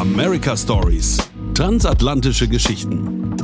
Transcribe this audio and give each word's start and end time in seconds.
America 0.00 0.56
Stories. 0.56 1.18
Transatlantische 1.52 2.48
Geschichten. 2.48 3.36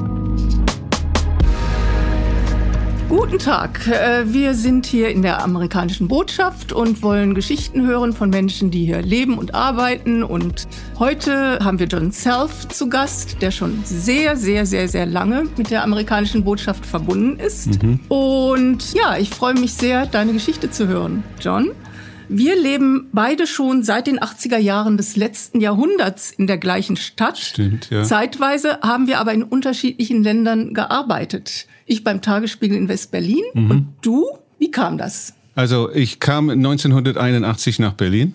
Guten 3.11 3.39
Tag, 3.39 3.87
äh, 3.89 4.25
wir 4.33 4.55
sind 4.55 4.87
hier 4.87 5.11
in 5.11 5.21
der 5.21 5.45
amerikanischen 5.45 6.09
Botschaft 6.09 6.73
und 6.73 7.03
wollen 7.03 7.35
Geschichten 7.35 7.87
hören 7.87 8.15
von 8.15 8.31
Menschen, 8.31 8.71
die 8.71 8.87
hier 8.87 9.03
leben 9.03 9.37
und 9.37 9.55
arbeiten. 9.55 10.23
Und 10.23 10.67
heute 10.99 11.59
haben 11.63 11.79
wir 11.79 11.89
John 11.89 12.11
Self 12.11 12.67
zu 12.69 12.89
Gast, 12.89 13.43
der 13.43 13.51
schon 13.51 13.83
sehr, 13.85 14.39
sehr, 14.39 14.65
sehr, 14.65 14.89
sehr 14.89 15.05
lange 15.05 15.45
mit 15.59 15.71
der 15.71 15.85
amerikanischen 15.85 16.43
Botschaft 16.43 16.87
verbunden 16.87 17.39
ist. 17.39 17.83
Mhm. 17.83 18.01
Und 18.09 18.95
ja, 18.95 19.19
ich 19.19 19.29
freue 19.29 19.53
mich 19.53 19.75
sehr, 19.75 20.07
deine 20.07 20.33
Geschichte 20.33 20.71
zu 20.71 20.89
hören. 20.89 21.23
John? 21.39 21.73
Wir 22.29 22.61
leben 22.61 23.09
beide 23.13 23.47
schon 23.47 23.83
seit 23.83 24.07
den 24.07 24.19
80er 24.19 24.59
Jahren 24.59 24.97
des 24.97 25.17
letzten 25.17 25.61
Jahrhunderts 25.61 26.33
in 26.33 26.47
der 26.47 26.59
gleichen 26.59 26.97
Stadt. 26.97 27.39
Stimmt, 27.39 27.89
ja. 27.91 28.03
Zeitweise 28.03 28.79
haben 28.83 29.07
wir 29.07 29.21
aber 29.21 29.33
in 29.33 29.43
unterschiedlichen 29.43 30.23
Ländern 30.23 30.75
gearbeitet. 30.75 31.67
Ich 31.87 32.03
beim 32.03 32.23
Tagesspiegel 32.23 32.77
in 32.77 32.89
West-Berlin 32.89 33.45
mhm. 33.55 33.71
und 33.71 33.95
du? 34.03 34.27
Wie 34.59 34.71
kam 34.71 34.99
das? 34.99 35.35
Also 35.55 35.91
ich 35.93 36.21
kam 36.21 36.51
1981 36.51 37.79
nach 37.79 37.93
Berlin 37.93 38.35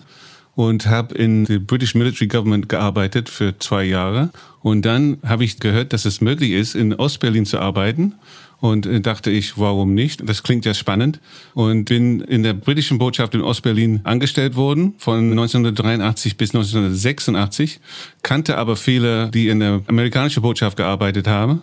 und 0.54 0.86
habe 0.86 1.14
in 1.14 1.44
der 1.44 1.58
British 1.58 1.94
Military 1.94 2.28
Government 2.28 2.68
gearbeitet 2.68 3.28
für 3.28 3.58
zwei 3.58 3.84
Jahre. 3.84 4.30
Und 4.60 4.82
dann 4.82 5.18
habe 5.24 5.44
ich 5.44 5.60
gehört, 5.60 5.92
dass 5.92 6.04
es 6.04 6.20
möglich 6.20 6.52
ist, 6.52 6.74
in 6.74 6.94
Ostberlin 6.94 7.46
zu 7.46 7.58
arbeiten 7.58 8.14
und 8.62 8.86
äh, 8.86 9.00
dachte 9.00 9.30
ich, 9.32 9.58
warum 9.58 9.92
nicht? 9.92 10.22
Das 10.26 10.44
klingt 10.44 10.64
ja 10.64 10.72
spannend. 10.72 11.20
Und 11.52 11.86
bin 11.86 12.20
in 12.20 12.44
der 12.44 12.54
britischen 12.54 12.96
Botschaft 12.96 13.34
in 13.34 13.42
Ostberlin 13.42 14.00
angestellt 14.04 14.54
worden 14.54 14.94
von 14.98 15.32
1983 15.32 16.36
bis 16.36 16.54
1986, 16.54 17.80
kannte 18.22 18.56
aber 18.58 18.76
viele, 18.76 19.30
die 19.30 19.48
in 19.48 19.58
der 19.58 19.82
amerikanischen 19.88 20.42
Botschaft 20.42 20.76
gearbeitet 20.76 21.26
haben 21.26 21.62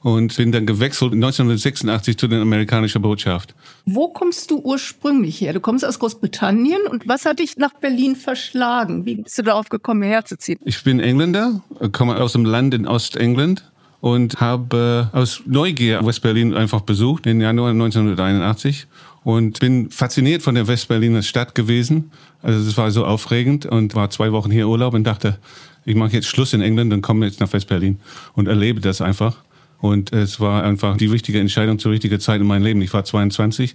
und 0.00 0.36
bin 0.36 0.52
dann 0.52 0.66
gewechselt 0.66 1.14
1986 1.14 2.18
zu 2.18 2.28
der 2.28 2.42
amerikanischen 2.42 3.00
Botschaft. 3.00 3.54
Wo 3.86 4.08
kommst 4.08 4.50
du 4.50 4.58
ursprünglich 4.58 5.40
her? 5.40 5.54
Du 5.54 5.60
kommst 5.60 5.82
aus 5.82 5.98
Großbritannien 5.98 6.82
und 6.90 7.08
was 7.08 7.24
hat 7.24 7.38
dich 7.38 7.56
nach 7.56 7.72
Berlin 7.80 8.16
verschlagen? 8.16 9.06
Wie 9.06 9.14
bist 9.14 9.38
du 9.38 9.42
darauf 9.42 9.70
gekommen, 9.70 10.02
herzuziehen? 10.02 10.60
Ich 10.66 10.84
bin 10.84 11.00
Engländer, 11.00 11.62
komme 11.92 12.16
aus 12.20 12.34
dem 12.34 12.44
Land 12.44 12.74
in 12.74 12.86
Ostengland 12.86 13.64
und 14.04 14.38
habe 14.38 15.10
äh, 15.14 15.16
aus 15.16 15.40
Neugier 15.46 16.04
Westberlin 16.04 16.52
einfach 16.52 16.82
besucht 16.82 17.26
im 17.26 17.40
Januar 17.40 17.70
1981 17.70 18.86
und 19.22 19.60
bin 19.60 19.88
fasziniert 19.90 20.42
von 20.42 20.54
der 20.54 20.68
Westberliner 20.68 21.22
Stadt 21.22 21.54
gewesen. 21.54 22.10
Also 22.42 22.68
es 22.68 22.76
war 22.76 22.90
so 22.90 23.06
aufregend 23.06 23.64
und 23.64 23.94
war 23.94 24.10
zwei 24.10 24.30
Wochen 24.32 24.50
hier 24.50 24.68
Urlaub 24.68 24.92
und 24.92 25.04
dachte, 25.04 25.38
ich 25.86 25.94
mache 25.94 26.12
jetzt 26.12 26.26
Schluss 26.26 26.52
in 26.52 26.60
England 26.60 26.92
und 26.92 27.00
komme 27.00 27.24
jetzt 27.24 27.40
nach 27.40 27.50
Westberlin 27.50 27.98
und 28.34 28.46
erlebe 28.46 28.82
das 28.82 29.00
einfach. 29.00 29.38
Und 29.80 30.12
es 30.12 30.38
war 30.38 30.64
einfach 30.64 30.98
die 30.98 31.06
richtige 31.06 31.40
Entscheidung 31.40 31.78
zur 31.78 31.92
richtigen 31.92 32.20
Zeit 32.20 32.42
in 32.42 32.46
meinem 32.46 32.64
Leben. 32.64 32.82
Ich 32.82 32.92
war 32.92 33.06
22 33.06 33.74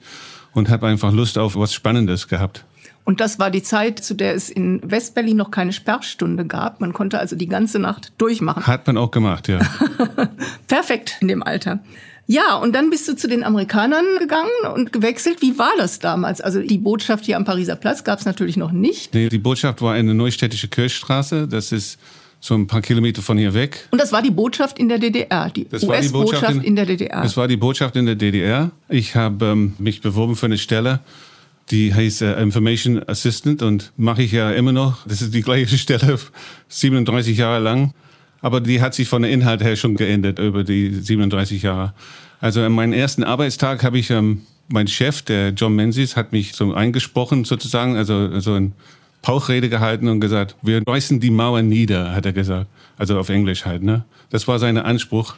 und 0.53 0.69
habe 0.69 0.85
einfach 0.85 1.11
Lust 1.11 1.39
auf 1.39 1.55
was 1.55 1.73
Spannendes 1.73 2.27
gehabt. 2.27 2.65
Und 3.03 3.21
das 3.21 3.39
war 3.39 3.49
die 3.49 3.63
Zeit, 3.63 3.99
zu 3.99 4.13
der 4.13 4.35
es 4.35 4.49
in 4.49 4.81
Westberlin 4.83 5.37
noch 5.37 5.51
keine 5.51 5.73
Sperrstunde 5.73 6.45
gab. 6.45 6.79
Man 6.79 6.93
konnte 6.93 7.19
also 7.19 7.35
die 7.35 7.47
ganze 7.47 7.79
Nacht 7.79 8.11
durchmachen. 8.17 8.67
Hat 8.67 8.85
man 8.85 8.97
auch 8.97 9.11
gemacht, 9.11 9.47
ja. 9.47 9.59
Perfekt 10.67 11.17
in 11.21 11.27
dem 11.27 11.41
Alter. 11.41 11.79
Ja, 12.27 12.57
und 12.57 12.75
dann 12.75 12.91
bist 12.91 13.07
du 13.07 13.15
zu 13.15 13.27
den 13.27 13.43
Amerikanern 13.43 14.05
gegangen 14.19 14.51
und 14.75 14.93
gewechselt. 14.93 15.41
Wie 15.41 15.57
war 15.57 15.71
das 15.79 15.97
damals? 15.97 16.41
Also 16.41 16.61
die 16.61 16.77
Botschaft 16.77 17.25
hier 17.25 17.37
am 17.37 17.43
Pariser 17.45 17.75
Platz 17.75 18.03
gab 18.03 18.19
es 18.19 18.25
natürlich 18.25 18.55
noch 18.55 18.71
nicht. 18.71 19.15
Nee, 19.15 19.29
die 19.29 19.39
Botschaft 19.39 19.81
war 19.81 19.95
eine 19.95 20.13
neustädtische 20.13 20.67
Kirchstraße. 20.67 21.47
Das 21.47 21.71
ist 21.71 21.97
so 22.39 22.53
ein 22.53 22.67
paar 22.67 22.81
Kilometer 22.81 23.23
von 23.23 23.39
hier 23.39 23.55
weg. 23.55 23.87
Und 23.89 23.99
das 23.99 24.11
war 24.11 24.21
die 24.21 24.29
Botschaft 24.29 24.77
in 24.77 24.89
der 24.89 24.99
DDR, 24.99 25.49
die 25.49 25.65
US-Botschaft 25.81 26.57
in, 26.57 26.61
in, 26.61 26.75
der 26.75 26.85
DDR. 26.85 27.23
Das 27.23 27.35
war 27.35 27.47
die 27.47 27.57
Botschaft 27.57 27.95
in 27.95 28.05
der 28.05 28.15
DDR. 28.15 28.69
Ich 28.87 29.15
habe 29.15 29.47
ähm, 29.47 29.73
mich 29.79 30.01
beworben 30.01 30.35
für 30.35 30.45
eine 30.45 30.59
Stelle 30.59 30.99
die 31.71 31.93
heißt 31.93 32.21
äh, 32.21 32.41
Information 32.41 33.01
Assistant 33.07 33.61
und 33.61 33.91
mache 33.97 34.23
ich 34.23 34.31
ja 34.31 34.51
immer 34.51 34.71
noch. 34.71 35.05
Das 35.05 35.21
ist 35.21 35.33
die 35.33 35.41
gleiche 35.41 35.77
Stelle, 35.77 36.17
37 36.67 37.37
Jahre 37.37 37.59
lang. 37.59 37.93
Aber 38.41 38.61
die 38.61 38.81
hat 38.81 38.93
sich 38.93 39.07
von 39.07 39.21
der 39.21 39.31
Inhalt 39.31 39.61
her 39.61 39.75
schon 39.75 39.95
geändert 39.95 40.39
über 40.39 40.63
die 40.63 40.93
37 40.93 41.61
Jahre. 41.61 41.93
Also 42.39 42.61
an 42.61 42.71
meinem 42.71 42.93
ersten 42.93 43.23
Arbeitstag 43.23 43.83
habe 43.83 43.99
ich, 43.99 44.09
ähm, 44.09 44.43
mein 44.69 44.87
Chef, 44.87 45.21
der 45.23 45.49
John 45.49 45.75
Menzies, 45.75 46.15
hat 46.15 46.31
mich 46.31 46.53
so 46.53 46.73
eingesprochen 46.73 47.43
sozusagen, 47.43 47.97
also 47.97 48.39
so 48.39 48.53
ein 48.53 48.73
Pauchrede 49.21 49.67
gehalten 49.67 50.07
und 50.07 50.21
gesagt, 50.21 50.55
wir 50.61 50.81
reißen 50.87 51.19
die 51.19 51.31
Mauer 51.31 51.61
nieder, 51.61 52.13
hat 52.13 52.25
er 52.25 52.33
gesagt. 52.33 52.67
Also 52.97 53.19
auf 53.19 53.29
Englisch 53.29 53.65
halt, 53.65 53.83
ne? 53.83 54.05
Das 54.29 54.47
war 54.47 54.59
sein 54.59 54.77
Anspruch. 54.77 55.35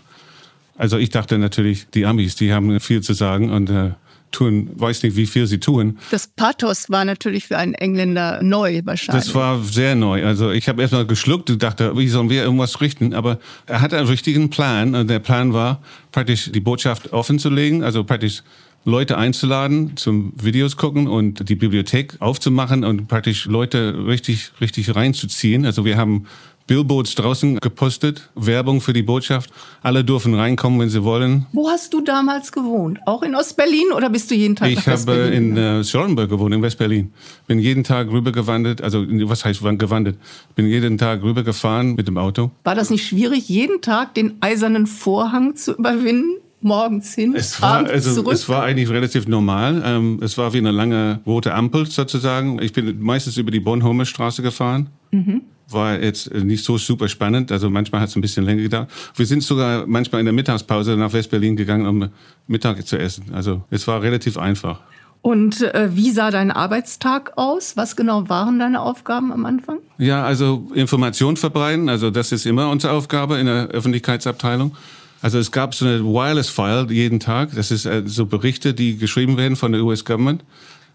Also 0.78 0.98
ich 0.98 1.10
dachte 1.10 1.38
natürlich, 1.38 1.90
die 1.90 2.06
Amis, 2.06 2.36
die 2.36 2.54
haben 2.54 2.80
viel 2.80 3.02
zu 3.02 3.14
sagen 3.14 3.50
und 3.50 3.70
äh, 3.70 3.92
tun, 4.32 4.70
weiß 4.76 5.04
nicht, 5.04 5.16
wie 5.16 5.26
viel 5.26 5.48
sie 5.48 5.60
tun. 5.60 5.98
Das 6.12 6.28
Pathos 6.28 6.90
war 6.90 7.06
natürlich 7.06 7.48
für 7.48 7.58
einen 7.58 7.74
Engländer 7.74 8.42
neu 8.42 8.82
wahrscheinlich. 8.86 9.26
Das 9.26 9.36
war 9.36 9.62
sehr 9.64 9.96
neu. 9.96 10.26
Also 10.26 10.52
ich 10.52 10.68
habe 10.68 10.82
erstmal 10.82 11.06
geschluckt 11.06 11.50
und 11.50 11.62
dachte, 11.62 11.98
wie 11.98 12.08
sollen 12.08 12.30
wir 12.30 12.44
irgendwas 12.44 12.82
richten? 12.82 13.14
Aber 13.14 13.40
er 13.68 13.82
hatte 13.82 13.98
einen 13.98 14.08
richtigen 14.08 14.50
Plan. 14.50 14.96
Und 14.96 15.10
der 15.10 15.20
Plan 15.20 15.54
war, 15.54 15.82
praktisch 16.12 16.52
die 16.52 16.60
Botschaft 16.60 17.14
offen 17.14 17.40
zu 17.40 17.50
legen, 17.50 17.84
also 17.84 18.04
praktisch 18.04 18.44
Leute 18.84 19.18
einzuladen, 19.18 19.96
zum 19.96 20.34
Videos 20.42 20.76
gucken 20.76 21.08
und 21.08 21.48
die 21.48 21.56
Bibliothek 21.56 22.16
aufzumachen 22.20 22.84
und 22.84 23.08
praktisch 23.08 23.46
Leute 23.46 24.08
richtig, 24.08 24.52
richtig 24.60 24.96
reinzuziehen. 24.96 25.66
Also 25.66 25.86
wir 25.86 25.98
haben 25.98 26.26
Billboards 26.68 27.16
draußen 27.16 27.60
gepostet, 27.60 28.30
Werbung 28.36 28.82
für 28.82 28.94
die 28.94 29.02
Botschaft. 29.02 29.50
Alle 29.82 30.04
dürfen 30.04 30.34
reinkommen, 30.34 30.80
wenn 30.80 30.90
sie 30.90 31.04
wollen. 31.04 31.46
Wo 31.54 31.70
hast 31.70 31.94
du 31.94 32.02
damals 32.02 32.52
gewohnt? 32.52 33.00
Auch 33.06 33.24
in 33.24 33.36
Ostberlin 33.36 33.92
oder 33.96 34.10
bist 34.10 34.32
du 34.32 34.36
jeden 34.36 34.56
Tag 34.56 34.70
Ich 34.70 34.88
habe 34.88 35.14
in 35.34 35.58
äh, 35.58 35.84
Charlottenburg 35.84 36.30
gewohnt, 36.30 36.54
in 36.54 36.62
Westberlin. 36.62 37.12
Bin 37.48 37.60
jeden 37.60 37.84
Tag 37.84 38.10
rübergewandert, 38.10 38.82
also 38.82 39.06
was 39.08 39.44
heißt 39.44 39.62
gewandert? 39.78 40.18
Bin 40.56 40.68
jeden 40.68 40.98
Tag 40.98 41.24
rübergefahren 41.24 41.96
mit 41.96 42.08
dem 42.08 42.18
Auto. 42.18 42.52
War 42.64 42.76
das 42.76 42.90
nicht 42.90 43.06
schwierig, 43.06 43.50
jeden 43.50 43.82
Tag 43.82 44.14
den 44.14 44.38
eisernen 44.42 44.88
Vorhang 44.88 45.56
zu 45.56 45.74
überwinden? 45.74 46.38
morgens 46.64 47.16
hin, 47.16 47.34
es 47.36 47.60
war, 47.60 47.86
also, 47.88 48.14
zurück? 48.14 48.34
Es 48.34 48.48
war 48.48 48.64
eigentlich 48.64 48.90
relativ 48.90 49.28
normal. 49.28 49.82
Ähm, 49.84 50.20
es 50.22 50.38
war 50.38 50.54
wie 50.54 50.60
eine 50.60 50.70
lange 50.70 51.20
rote 51.26 51.56
Ampel 51.56 51.88
sozusagen. 51.88 52.62
Ich 52.62 52.72
bin 52.72 53.02
meistens 53.02 53.38
über 53.38 53.50
die 53.50 53.60
Bornholmer 53.60 54.06
Straße 54.06 54.44
gefahren. 54.44 54.90
Mhm 55.12 55.42
war 55.74 56.00
jetzt 56.00 56.34
nicht 56.34 56.64
so 56.64 56.78
super 56.78 57.08
spannend. 57.08 57.52
Also 57.52 57.70
manchmal 57.70 58.02
hat 58.02 58.10
es 58.10 58.16
ein 58.16 58.22
bisschen 58.22 58.46
länger 58.46 58.64
gedauert. 58.64 58.90
Wir 59.16 59.26
sind 59.26 59.44
sogar 59.44 59.86
manchmal 59.88 60.20
in 60.20 60.26
der 60.26 60.34
Mittagspause 60.34 60.96
nach 60.98 61.14
Westberlin 61.14 61.56
gegangen, 61.56 61.86
um 61.86 62.10
Mittag 62.48 62.86
zu 62.88 62.98
essen. 62.98 63.26
Also 63.34 63.64
es 63.70 63.88
war 63.88 64.02
relativ 64.02 64.38
einfach. 64.38 64.80
Und 65.22 65.62
äh, 65.62 65.96
wie 65.96 66.12
sah 66.12 66.32
dein 66.32 66.50
Arbeitstag 66.50 67.34
aus? 67.38 67.78
Was 67.78 67.96
genau 67.96 68.28
waren 68.28 68.58
deine 68.58 68.82
Aufgaben 68.82 69.32
am 69.32 69.46
Anfang? 69.46 69.78
Ja, 70.00 70.24
also 70.24 70.68
Information 70.74 71.38
verbreiten. 71.38 71.90
Also 71.90 72.10
das 72.10 72.32
ist 72.32 72.46
immer 72.46 72.70
unsere 72.70 72.94
Aufgabe 72.94 73.38
in 73.38 73.46
der 73.46 73.68
Öffentlichkeitsabteilung. 73.68 74.76
Also 75.22 75.38
es 75.38 75.52
gab 75.52 75.76
so 75.76 75.86
eine 75.86 76.04
Wireless-File 76.04 76.92
jeden 76.92 77.20
Tag. 77.20 77.54
Das 77.54 77.70
ist 77.70 77.86
äh, 77.86 78.02
so 78.06 78.26
Berichte, 78.26 78.74
die 78.74 78.98
geschrieben 78.98 79.38
werden 79.38 79.56
von 79.56 79.72
der 79.72 79.84
US-Government 79.84 80.44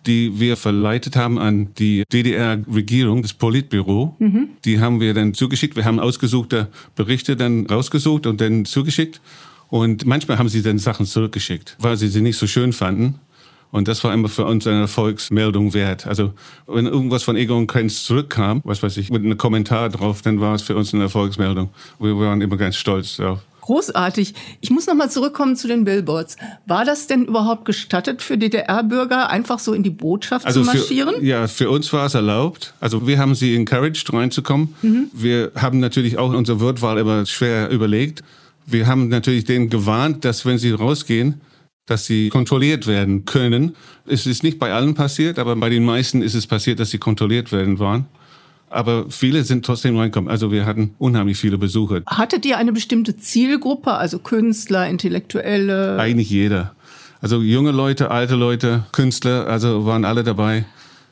die 0.06 0.39
wir 0.39 0.56
verleitet 0.56 1.17
haben 1.17 1.39
an 1.39 1.75
die 1.75 2.05
DDR-Regierung, 2.12 3.22
das 3.22 3.33
Politbüro. 3.33 4.17
Mhm. 4.19 4.49
Die 4.65 4.81
haben 4.81 5.00
wir 5.00 5.15
dann 5.15 5.34
zugeschickt. 5.34 5.77
Wir 5.77 5.84
haben 5.84 6.00
ausgesuchte 6.00 6.69
Berichte 6.94 7.37
dann 7.37 7.67
rausgesucht 7.67 8.27
und 8.27 8.41
dann 8.41 8.65
zugeschickt. 8.65 9.21
Und 9.69 10.06
manchmal 10.06 10.39
haben 10.39 10.49
sie 10.49 10.62
dann 10.62 10.78
Sachen 10.78 11.06
zurückgeschickt, 11.06 11.77
weil 11.81 11.97
sie 11.97 12.09
sie 12.09 12.21
nicht 12.21 12.39
so 12.39 12.47
schön 12.47 12.72
fanden. 12.72 13.17
Und 13.72 13.89
das 13.89 14.05
war 14.05 14.15
immer 14.15 14.28
für 14.28 14.44
uns 14.44 14.67
eine 14.67 14.83
Erfolgsmeldung 14.83 15.75
wert. 15.75 16.06
Also 16.06 16.33
wenn 16.67 16.87
irgendwas 16.87 17.25
von 17.25 17.37
Egon 17.37 17.67
Krenz 17.67 18.05
zurückkam, 18.05 18.62
was 18.65 18.83
weiß 18.83 18.97
ich, 18.97 19.11
mit 19.11 19.25
einem 19.25 19.37
Kommentar 19.37 19.88
drauf, 19.88 20.23
dann 20.23 20.41
war 20.41 20.55
es 20.55 20.62
für 20.62 20.76
uns 20.76 20.94
eine 20.94 21.05
Erfolgsmeldung. 21.05 21.70
Wir 21.99 22.17
waren 22.17 22.41
immer 22.41 22.56
ganz 22.56 22.76
stolz 22.76 23.17
darauf. 23.17 23.41
Großartig. 23.67 24.33
Ich 24.61 24.71
muss 24.71 24.87
noch 24.87 24.95
mal 24.95 25.11
zurückkommen 25.11 25.57
zu 25.57 25.67
den 25.67 25.83
Billboards. 25.83 26.37
War 26.67 26.85
das 26.85 27.09
denn 27.09 27.25
überhaupt 27.25 27.65
gestattet 27.65 28.23
für 28.23 28.39
DDR-Bürger, 28.39 29.29
einfach 29.29 29.59
so 29.59 29.73
in 29.73 29.83
die 29.83 29.91
Botschaft 29.91 30.47
also 30.47 30.61
zu 30.61 30.67
marschieren? 30.67 31.17
Für, 31.17 31.25
ja, 31.25 31.49
für 31.49 31.69
uns 31.69 31.93
war 31.93 32.07
es 32.07 32.15
erlaubt. 32.15 32.75
Also 32.79 33.09
wir 33.09 33.19
haben 33.19 33.35
sie 33.35 33.57
encouraged, 33.57 34.13
reinzukommen. 34.13 34.77
Mhm. 34.83 35.11
Wir 35.13 35.51
haben 35.57 35.81
natürlich 35.81 36.17
auch 36.17 36.33
unsere 36.33 36.61
Wortwahl 36.61 36.99
immer 36.99 37.27
schwer 37.27 37.69
überlegt. 37.71 38.23
Wir 38.67 38.87
haben 38.87 39.09
natürlich 39.09 39.47
denen 39.47 39.69
gewarnt, 39.69 40.25
dass 40.25 40.47
wenn 40.47 40.59
sie 40.59 40.71
rausgehen, 40.71 41.41
dass 41.87 42.07
sie 42.07 42.29
kontrolliert 42.29 42.87
werden 42.87 43.25
können. 43.25 43.75
Es 44.07 44.27
ist 44.27 44.45
nicht 44.45 44.61
bei 44.61 44.73
allen 44.73 44.95
passiert, 44.95 45.41
aber 45.41 45.57
bei 45.57 45.71
den 45.71 45.85
meisten 45.85 46.23
ist 46.23 46.35
es 46.35 46.47
passiert, 46.47 46.79
dass 46.79 46.91
sie 46.91 46.99
kontrolliert 46.99 47.51
werden 47.51 47.81
waren 47.81 48.07
aber 48.76 49.06
viele 49.08 49.43
sind 49.43 49.64
trotzdem 49.64 49.96
reingekommen. 49.96 50.31
Also 50.31 50.52
wir 50.52 50.67
hatten 50.67 50.94
unheimlich 50.99 51.38
viele 51.38 51.58
Besucher. 51.58 52.02
Hattet 52.06 52.44
ihr 52.46 52.58
eine 52.58 52.73
bestimmte 52.73 53.17
Zielgruppe, 53.17 53.93
also 53.93 54.19
Künstler, 54.19 54.88
Intellektuelle? 54.88 55.99
Eigentlich 55.99 56.31
jeder. 56.31 56.75
Also 57.20 57.40
junge 57.40 57.73
Leute, 57.73 58.11
alte 58.11 58.34
Leute, 58.34 58.84
Künstler, 58.93 59.46
also 59.46 59.87
waren 59.87 60.05
alle 60.05 60.23
dabei. 60.23 60.67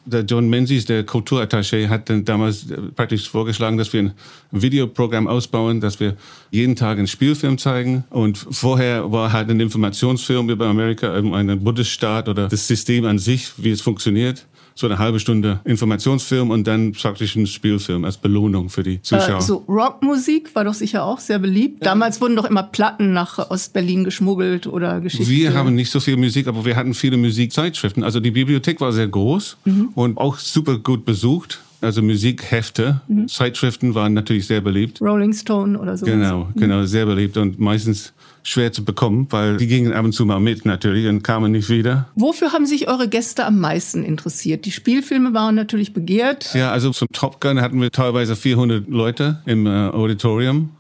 Der 0.07 0.21
John 0.21 0.51
Menzies, 0.51 0.85
der 0.85 1.07
Kulturattaché, 1.07 1.89
hat 1.89 2.11
dann 2.11 2.27
damals 2.27 2.71
äh, 2.71 2.77
praktisch 2.95 3.31
vorgeschlagen, 3.31 3.79
dass 3.79 3.91
wir 3.95 4.03
ein 4.03 4.13
Videoprogramm 4.51 5.27
ausbauen, 5.27 5.81
dass 5.81 5.99
wir 5.99 6.17
jeden 6.51 6.77
Tag 6.77 6.99
einen 6.99 7.07
Spielfilm 7.07 7.57
zeigen. 7.57 8.05
Und 8.11 8.37
vorher 8.37 9.11
war 9.11 9.33
halt 9.33 9.49
ein 9.49 9.61
Informationsfilm 9.61 10.51
über 10.51 10.67
Amerika, 10.67 11.15
einen 11.15 11.65
Bundesstaat 11.65 12.29
oder 12.29 12.49
das 12.49 12.69
System 12.69 13.07
an 13.07 13.19
sich, 13.19 13.53
wie 13.57 13.71
es 13.71 13.81
funktioniert 13.81 14.45
so 14.75 14.87
eine 14.87 14.99
halbe 14.99 15.21
Stunde 15.21 15.61
Informationsfilm 15.65 16.51
und 16.51 16.67
dann 16.67 16.93
praktisch 16.93 17.37
ein 17.37 17.47
Spielfilm 17.47 18.05
als 18.05 18.17
Belohnung 18.17 18.71
für 18.71 18.83
die 18.83 19.01
Zuschauer. 19.01 19.39
Äh, 19.39 19.43
so 19.43 19.65
Rockmusik 19.69 20.55
war 20.55 20.65
doch 20.65 20.75
sicher 20.75 21.05
auch 21.05 21.21
sehr 21.21 21.39
beliebt. 21.39 21.85
Damals 21.87 22.21
wurden 22.21 22.37
doch 22.37 22.45
immer 22.45 22.65
Platten 22.65 23.13
nach 23.13 23.51
Ostberlin 23.51 24.05
geschmuggelt 24.05 24.67
oder 24.67 25.01
Geschichten. 25.01 25.29
Wir 25.29 25.55
haben 25.55 25.75
nicht 25.75 25.91
so 25.91 26.01
viel 26.01 26.17
Musik, 26.17 26.49
aber 26.49 26.65
wir 26.65 26.77
hatten 26.77 26.95
viele 26.95 27.17
Musikzeitschriften. 27.17 28.03
Also 28.03 28.21
die 28.21 28.33
Bibliothek 28.33 28.81
war 28.81 28.93
sehr 28.93 29.09
groß 29.09 29.59
mhm. 29.65 29.91
und 29.95 30.19
auch 30.19 30.39
super 30.39 30.79
gut 30.79 31.05
besucht. 31.05 31.61
Also 31.81 32.03
Musikhefte, 32.03 33.03
mhm. 33.09 33.29
Zeitschriften 33.29 33.95
waren 33.95 34.15
natürlich 34.15 34.47
sehr 34.47 34.63
beliebt. 34.63 35.01
Rolling 35.03 35.35
Stone 35.35 35.79
oder 35.79 35.97
so. 35.97 36.07
Genau, 36.07 36.49
mhm. 36.55 36.61
genau, 36.61 36.85
sehr 36.85 37.05
beliebt 37.05 37.37
und 37.37 37.61
meistens 37.61 38.15
schwer 38.45 38.73
zu 38.73 38.85
bekommen, 38.85 39.27
weil 39.31 39.57
die 39.57 39.67
gingen 39.67 39.93
ab 39.93 40.05
und 40.05 40.13
zu 40.13 40.25
mal 40.27 40.39
mit 40.39 40.65
natürlich 40.67 41.09
und 41.09 41.23
kamen 41.23 41.51
nicht 41.53 41.71
wieder. 41.71 42.09
Wofür 42.15 42.53
haben 42.53 42.67
sich 42.67 42.89
eure 42.89 43.09
Gäste 43.09 43.45
am 43.47 43.59
meisten 43.59 44.05
interessiert? 44.05 44.67
Die 44.67 44.71
Spielfilme 44.71 45.33
waren 45.33 45.55
natürlich 45.55 45.95
begehrt. 45.95 46.55
Ja, 46.55 46.71
also 46.71 46.91
zum 46.91 47.09
Top 47.13 47.41
Gun 47.41 47.61
hatten 47.61 47.81
wir 47.81 47.91
teilweise 47.91 48.37
400 48.37 48.87
Leute 48.89 49.43
im 49.47 49.67
äh, 49.67 49.71
Auditorium. 49.89 50.71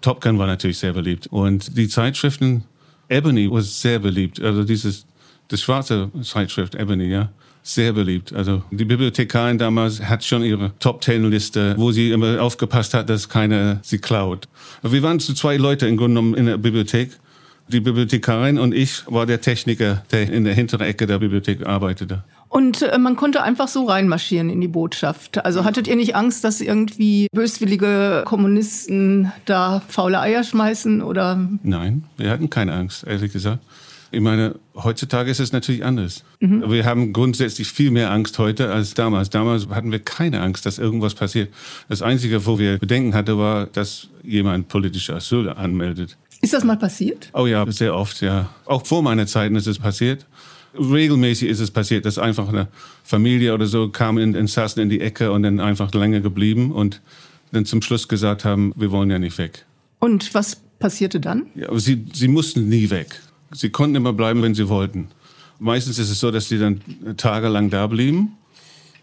Top 0.00 0.20
Gun 0.20 0.38
war 0.38 0.48
natürlich 0.48 0.78
sehr 0.78 0.92
beliebt. 0.92 1.28
Und 1.28 1.78
die 1.78 1.88
Zeitschriften, 1.88 2.64
Ebony 3.08 3.50
war 3.50 3.62
sehr 3.62 4.00
beliebt. 4.00 4.42
Also 4.42 4.64
dieses, 4.64 5.06
das 5.48 5.62
schwarze 5.62 6.10
Zeitschrift 6.22 6.74
Ebony, 6.74 7.06
ja 7.06 7.30
sehr 7.64 7.94
beliebt. 7.94 8.32
Also 8.32 8.62
die 8.70 8.84
Bibliothekarin 8.84 9.58
damals 9.58 10.00
hat 10.02 10.22
schon 10.22 10.44
ihre 10.44 10.72
Top 10.78 11.00
Ten 11.00 11.28
Liste, 11.30 11.74
wo 11.78 11.90
sie 11.90 12.10
immer 12.10 12.40
aufgepasst 12.40 12.94
hat, 12.94 13.08
dass 13.08 13.28
keiner 13.28 13.80
sie 13.82 13.98
klaut. 13.98 14.46
Wir 14.82 15.02
waren 15.02 15.18
zu 15.18 15.32
zwei 15.34 15.56
Leute 15.56 15.88
im 15.88 15.96
Grunde 15.96 16.20
genommen 16.20 16.34
in 16.34 16.46
der 16.46 16.58
Bibliothek. 16.58 17.10
Die 17.68 17.80
Bibliothekarin 17.80 18.58
und 18.58 18.74
ich 18.74 19.02
war 19.06 19.24
der 19.24 19.40
Techniker, 19.40 20.04
der 20.12 20.30
in 20.30 20.44
der 20.44 20.52
hinteren 20.52 20.86
Ecke 20.86 21.06
der 21.06 21.18
Bibliothek 21.18 21.66
arbeitete. 21.66 22.22
Und 22.50 22.82
äh, 22.82 22.98
man 22.98 23.16
konnte 23.16 23.42
einfach 23.42 23.66
so 23.66 23.86
reinmarschieren 23.86 24.50
in 24.50 24.60
die 24.60 24.68
Botschaft. 24.68 25.44
Also 25.44 25.64
hattet 25.64 25.88
ihr 25.88 25.96
nicht 25.96 26.14
Angst, 26.14 26.44
dass 26.44 26.60
irgendwie 26.60 27.26
böswillige 27.32 28.22
Kommunisten 28.26 29.32
da 29.46 29.82
faule 29.88 30.20
Eier 30.20 30.44
schmeißen 30.44 31.02
oder? 31.02 31.48
Nein, 31.62 32.04
wir 32.18 32.30
hatten 32.30 32.50
keine 32.50 32.74
Angst, 32.74 33.04
ehrlich 33.06 33.32
gesagt. 33.32 33.60
Ich 34.14 34.20
meine, 34.20 34.54
heutzutage 34.76 35.30
ist 35.30 35.40
es 35.40 35.52
natürlich 35.52 35.84
anders. 35.84 36.24
Mhm. 36.40 36.70
Wir 36.70 36.84
haben 36.84 37.12
grundsätzlich 37.12 37.68
viel 37.68 37.90
mehr 37.90 38.10
Angst 38.10 38.38
heute 38.38 38.70
als 38.70 38.94
damals. 38.94 39.28
Damals 39.28 39.68
hatten 39.68 39.90
wir 39.90 39.98
keine 39.98 40.40
Angst, 40.40 40.66
dass 40.66 40.78
irgendwas 40.78 41.14
passiert. 41.14 41.52
Das 41.88 42.00
Einzige, 42.00 42.46
wo 42.46 42.58
wir 42.58 42.78
Bedenken 42.78 43.14
hatten, 43.14 43.36
war, 43.38 43.66
dass 43.66 44.08
jemand 44.22 44.68
politische 44.68 45.14
Asyl 45.14 45.48
anmeldet. 45.48 46.16
Ist 46.40 46.52
das 46.52 46.62
mal 46.62 46.76
passiert? 46.76 47.30
Oh 47.32 47.46
ja, 47.46 47.68
sehr 47.70 47.94
oft, 47.94 48.20
ja. 48.20 48.50
Auch 48.66 48.86
vor 48.86 49.02
meiner 49.02 49.26
Zeit 49.26 49.50
ist 49.52 49.66
es 49.66 49.78
passiert. 49.78 50.26
Regelmäßig 50.78 51.48
ist 51.48 51.60
es 51.60 51.70
passiert, 51.70 52.04
dass 52.04 52.18
einfach 52.18 52.48
eine 52.48 52.68
Familie 53.02 53.54
oder 53.54 53.66
so 53.66 53.88
kam 53.88 54.16
und, 54.16 54.36
und 54.36 54.48
saßen 54.48 54.82
in 54.82 54.90
die 54.90 55.00
Ecke 55.00 55.32
und 55.32 55.42
dann 55.42 55.58
einfach 55.58 55.92
länger 55.92 56.20
geblieben 56.20 56.70
und 56.70 57.00
dann 57.52 57.64
zum 57.64 57.82
Schluss 57.82 58.08
gesagt 58.08 58.44
haben, 58.44 58.72
wir 58.76 58.90
wollen 58.90 59.10
ja 59.10 59.18
nicht 59.18 59.38
weg. 59.38 59.64
Und 60.00 60.34
was 60.34 60.60
passierte 60.78 61.18
dann? 61.18 61.46
Ja, 61.54 61.76
sie, 61.78 62.04
sie 62.12 62.28
mussten 62.28 62.68
nie 62.68 62.90
weg. 62.90 63.20
Sie 63.54 63.70
konnten 63.70 63.96
immer 63.96 64.12
bleiben, 64.12 64.42
wenn 64.42 64.54
sie 64.54 64.68
wollten. 64.68 65.08
Meistens 65.58 65.98
ist 65.98 66.10
es 66.10 66.20
so, 66.20 66.30
dass 66.30 66.48
sie 66.48 66.58
dann 66.58 66.80
tagelang 67.16 67.70
da 67.70 67.86
blieben. 67.86 68.36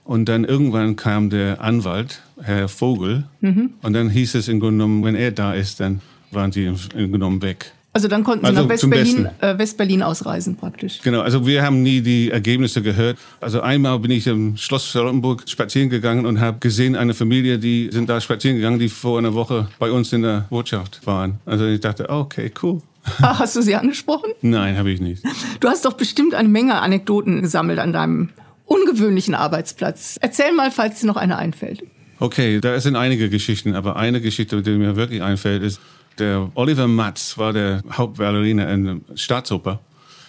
Und 0.03 0.25
dann 0.25 0.43
irgendwann 0.43 0.95
kam 0.95 1.29
der 1.29 1.61
Anwalt, 1.61 2.21
Herr 2.41 2.67
Vogel, 2.67 3.25
mhm. 3.39 3.71
und 3.81 3.93
dann 3.93 4.09
hieß 4.09 4.35
es 4.35 4.47
im 4.47 4.59
Grunde 4.59 4.83
genommen, 4.83 5.03
wenn 5.03 5.15
er 5.15 5.31
da 5.31 5.53
ist, 5.53 5.79
dann 5.79 6.01
waren 6.31 6.51
sie 6.51 6.65
im 6.65 6.75
Grunde 6.75 7.09
genommen 7.09 7.41
weg. 7.41 7.71
Also 7.93 8.07
dann 8.07 8.23
konnten 8.23 8.45
Sie 8.45 8.49
also 8.49 8.61
nach 8.61 8.69
Westberlin, 8.69 9.29
äh, 9.41 9.57
Westberlin 9.57 10.01
ausreisen 10.01 10.55
praktisch. 10.55 11.01
Genau, 11.03 11.19
also 11.19 11.45
wir 11.45 11.61
haben 11.61 11.83
nie 11.83 11.99
die 11.99 12.31
Ergebnisse 12.31 12.81
gehört. 12.81 13.17
Also 13.41 13.59
einmal 13.59 13.99
bin 13.99 14.11
ich 14.11 14.27
im 14.27 14.55
Schloss 14.55 14.87
Charlottenburg 14.87 15.43
spazieren 15.47 15.89
gegangen 15.89 16.25
und 16.25 16.39
habe 16.39 16.59
gesehen, 16.59 16.95
eine 16.95 17.13
Familie, 17.13 17.59
die 17.59 17.89
sind 17.91 18.07
da 18.09 18.21
spazieren 18.21 18.55
gegangen, 18.57 18.79
die 18.79 18.87
vor 18.87 19.19
einer 19.19 19.33
Woche 19.33 19.67
bei 19.77 19.91
uns 19.91 20.13
in 20.13 20.21
der 20.21 20.45
Botschaft 20.49 21.05
waren. 21.05 21.39
Also 21.45 21.67
ich 21.67 21.81
dachte, 21.81 22.09
okay, 22.09 22.51
cool. 22.63 22.81
Hast 23.21 23.55
du 23.55 23.61
sie 23.61 23.75
angesprochen? 23.75 24.31
Nein, 24.41 24.77
habe 24.77 24.91
ich 24.91 25.01
nicht. 25.01 25.23
Du 25.59 25.67
hast 25.67 25.85
doch 25.85 25.93
bestimmt 25.93 26.33
eine 26.33 26.49
Menge 26.49 26.75
Anekdoten 26.75 27.41
gesammelt 27.41 27.79
an 27.79 27.93
deinem 27.93 28.29
ungewöhnlichen 28.65 29.35
Arbeitsplatz. 29.35 30.17
Erzähl 30.21 30.53
mal, 30.53 30.71
falls 30.71 31.01
dir 31.01 31.07
noch 31.07 31.17
eine 31.17 31.37
einfällt. 31.37 31.83
Okay, 32.19 32.61
da 32.61 32.79
sind 32.79 32.95
einige 32.95 33.29
Geschichten, 33.29 33.75
aber 33.75 33.95
eine 33.95 34.21
Geschichte, 34.21 34.61
die 34.61 34.71
mir 34.71 34.95
wirklich 34.95 35.23
einfällt, 35.23 35.63
ist, 35.63 35.81
der 36.19 36.51
Oliver 36.55 36.87
Matz 36.87 37.37
war 37.37 37.53
der 37.53 37.81
Hauptballerina 37.91 38.71
in 38.71 38.85
der 38.85 39.17
Staatsoper. 39.17 39.79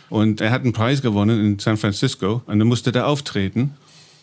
Und 0.09 0.41
er 0.41 0.51
hat 0.51 0.63
einen 0.63 0.73
Preis 0.73 1.03
gewonnen 1.03 1.41
in 1.41 1.59
San 1.59 1.77
Francisco 1.77 2.43
und 2.47 2.61
er 2.61 2.65
musste 2.65 2.93
da 2.93 3.05
auftreten. 3.05 3.75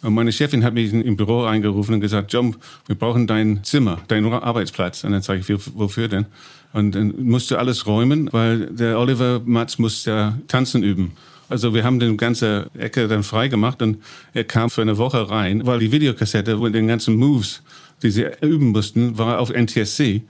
Und 0.02 0.14
meine 0.14 0.32
Chefin 0.32 0.64
hat 0.64 0.74
mich 0.74 0.94
im 0.94 1.18
Büro 1.18 1.44
eingerufen 1.44 1.96
und 1.96 2.02
gesagt, 2.02 2.32
John, 2.32 2.56
wir 2.88 2.96
brauchen 2.96 3.28
dein 3.28 3.64
Zimmer, 3.64 4.00
deinen 4.08 4.32
Arbeitsplatz. 4.32 5.04
Und 5.04 5.12
dann 5.12 5.22
sage 5.22 5.40
ich, 5.40 5.76
wofür 5.76 6.08
denn? 6.08 6.26
Und 6.72 6.94
dann 6.94 7.14
musste 7.24 7.60
alles 7.60 7.86
räumen, 7.86 8.30
weil 8.32 8.68
der 8.68 9.00
Oliver 9.00 9.42
Matz 9.44 9.78
musste 9.78 10.10
ja 10.12 10.38
tanzen 10.48 10.84
üben. 10.84 11.14
Also 11.50 11.74
wir 11.74 11.84
haben 11.84 12.00
den 12.00 12.16
ganze 12.16 12.70
Ecke 12.78 13.08
dann 13.08 13.24
frei 13.24 13.48
gemacht 13.48 13.82
und 13.82 13.98
er 14.34 14.44
kam 14.44 14.70
für 14.70 14.84
eine 14.84 14.98
Woche 15.00 15.30
rein, 15.30 15.66
weil 15.66 15.80
die 15.80 15.92
Videokassette 15.92 16.56
mit 16.58 16.76
den 16.76 16.88
ganzen 16.88 17.16
Moves, 17.16 17.64
die 18.04 18.12
sie 18.12 18.28
üben 18.42 18.68
mussten, 18.68 19.18
war 19.18 19.40
auf 19.40 19.50
NTSC. 19.50 20.22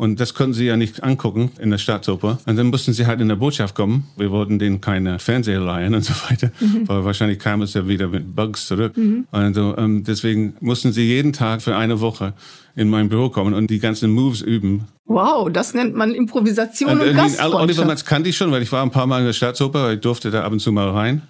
Und 0.00 0.18
das 0.18 0.32
konnten 0.32 0.54
sie 0.54 0.64
ja 0.64 0.78
nicht 0.78 1.02
angucken 1.02 1.50
in 1.60 1.68
der 1.68 1.76
Staatsoper. 1.76 2.38
Und 2.46 2.56
dann 2.56 2.68
mussten 2.68 2.94
sie 2.94 3.04
halt 3.04 3.20
in 3.20 3.28
der 3.28 3.36
Botschaft 3.36 3.74
kommen. 3.74 4.08
Wir 4.16 4.30
wollten 4.30 4.58
denen 4.58 4.80
keine 4.80 5.18
Fernseher 5.18 5.60
leihen 5.60 5.94
und 5.94 6.02
so 6.02 6.14
weiter. 6.30 6.50
Mhm. 6.58 6.88
Weil 6.88 7.04
wahrscheinlich 7.04 7.38
kam 7.38 7.60
es 7.60 7.74
ja 7.74 7.86
wieder 7.86 8.08
mit 8.08 8.34
Bugs 8.34 8.66
zurück. 8.66 8.96
Mhm. 8.96 9.26
Also 9.30 9.76
ähm, 9.76 10.02
deswegen 10.02 10.54
mussten 10.60 10.92
sie 10.92 11.02
jeden 11.02 11.34
Tag 11.34 11.60
für 11.60 11.76
eine 11.76 12.00
Woche 12.00 12.32
in 12.74 12.88
mein 12.88 13.10
Büro 13.10 13.28
kommen 13.28 13.52
und 13.52 13.68
die 13.68 13.78
ganzen 13.78 14.10
Moves 14.10 14.40
üben. 14.40 14.86
Wow, 15.04 15.52
das 15.52 15.74
nennt 15.74 15.94
man 15.94 16.14
Improvisation 16.14 16.92
und, 16.92 17.02
und, 17.02 17.08
und 17.10 17.16
Gastfreundschaft. 17.16 17.62
Oliver 17.62 17.84
Matz 17.84 18.02
kannte 18.06 18.30
ich 18.30 18.38
schon, 18.38 18.50
weil 18.52 18.62
ich 18.62 18.72
war 18.72 18.82
ein 18.82 18.90
paar 18.90 19.06
Mal 19.06 19.18
in 19.18 19.26
der 19.26 19.34
Staatsoper. 19.34 19.92
Ich 19.92 20.00
durfte 20.00 20.30
da 20.30 20.44
ab 20.44 20.52
und 20.52 20.60
zu 20.60 20.72
mal 20.72 20.88
rein. 20.88 21.20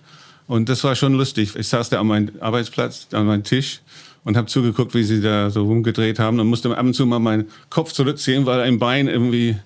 Und 0.46 0.69
das 0.69 0.84
war 0.84 0.94
schon 0.94 1.14
lustig. 1.14 1.56
Ich 1.56 1.67
saß 1.67 1.88
da 1.88 1.99
an 1.99 2.06
meinem 2.06 2.31
Arbeitsplatz, 2.38 3.08
an 3.11 3.26
meinem 3.26 3.43
Tisch 3.43 3.81
und 4.25 4.37
habe 4.37 4.46
zugeguckt, 4.46 4.94
wie 4.94 5.05
sie 5.05 5.20
da 5.20 5.50
so 5.50 5.64
rumgedreht 5.64 6.19
haben 6.19 6.40
und 6.40 6.49
musste 6.49 6.76
ab 6.76 6.84
und 6.84 6.94
zu 6.94 7.06
mal 7.06 7.19
meinen 7.19 7.48
Kopf 7.69 7.93
zurückziehen, 7.93 8.46
weil 8.46 8.60
ein 8.60 8.79
Bein 8.79 9.08
irgendwie 9.08 9.56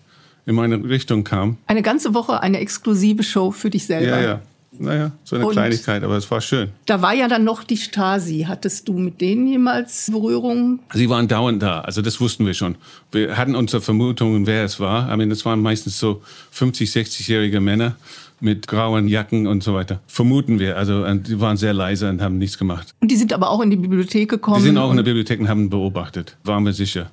in 0.46 0.54
meine 0.54 0.82
Richtung 0.84 1.24
kam. 1.24 1.58
Eine 1.66 1.82
ganze 1.82 2.14
Woche 2.14 2.40
eine 2.40 2.58
exklusive 2.58 3.22
Show 3.22 3.50
für 3.50 3.70
dich 3.70 3.86
selber. 3.86 4.20
Ja, 4.20 4.20
ja. 4.20 4.40
Naja, 4.76 5.12
so 5.22 5.36
eine 5.36 5.46
und 5.46 5.52
Kleinigkeit, 5.52 6.02
aber 6.02 6.16
es 6.16 6.28
war 6.30 6.40
schön. 6.40 6.70
Da 6.86 7.00
war 7.00 7.14
ja 7.14 7.28
dann 7.28 7.44
noch 7.44 7.62
die 7.62 7.76
Stasi. 7.76 8.46
Hattest 8.48 8.88
du 8.88 8.98
mit 8.98 9.20
denen 9.20 9.46
jemals 9.46 10.10
Berührung? 10.10 10.80
Sie 10.92 11.08
waren 11.08 11.28
dauernd 11.28 11.62
da, 11.62 11.82
also 11.82 12.02
das 12.02 12.20
wussten 12.20 12.44
wir 12.44 12.54
schon. 12.54 12.74
Wir 13.12 13.36
hatten 13.36 13.54
unsere 13.54 13.80
Vermutungen, 13.80 14.46
wer 14.46 14.64
es 14.64 14.80
war. 14.80 15.12
I 15.12 15.16
mean, 15.16 15.30
das 15.30 15.44
waren 15.44 15.60
meistens 15.60 15.98
so 15.98 16.22
50, 16.50 16.90
60-jährige 16.90 17.60
Männer 17.60 17.94
mit 18.44 18.68
grauen 18.68 19.08
Jacken 19.08 19.46
und 19.46 19.62
so 19.62 19.74
weiter. 19.74 20.00
Vermuten 20.06 20.58
wir. 20.58 20.76
Also 20.76 21.04
die 21.14 21.40
waren 21.40 21.56
sehr 21.56 21.72
leise 21.72 22.08
und 22.10 22.20
haben 22.22 22.38
nichts 22.38 22.58
gemacht. 22.58 22.94
Und 23.00 23.10
die 23.10 23.16
sind 23.16 23.32
aber 23.32 23.50
auch 23.50 23.60
in 23.60 23.70
die 23.70 23.76
Bibliothek 23.76 24.28
gekommen? 24.28 24.58
Die 24.58 24.64
sind 24.64 24.78
auch 24.78 24.90
in 24.90 24.96
der 24.96 25.02
Bibliothek 25.02 25.40
und 25.40 25.48
haben 25.48 25.70
beobachtet, 25.70 26.36
waren 26.44 26.64
wir 26.64 26.72
sicher. 26.72 27.10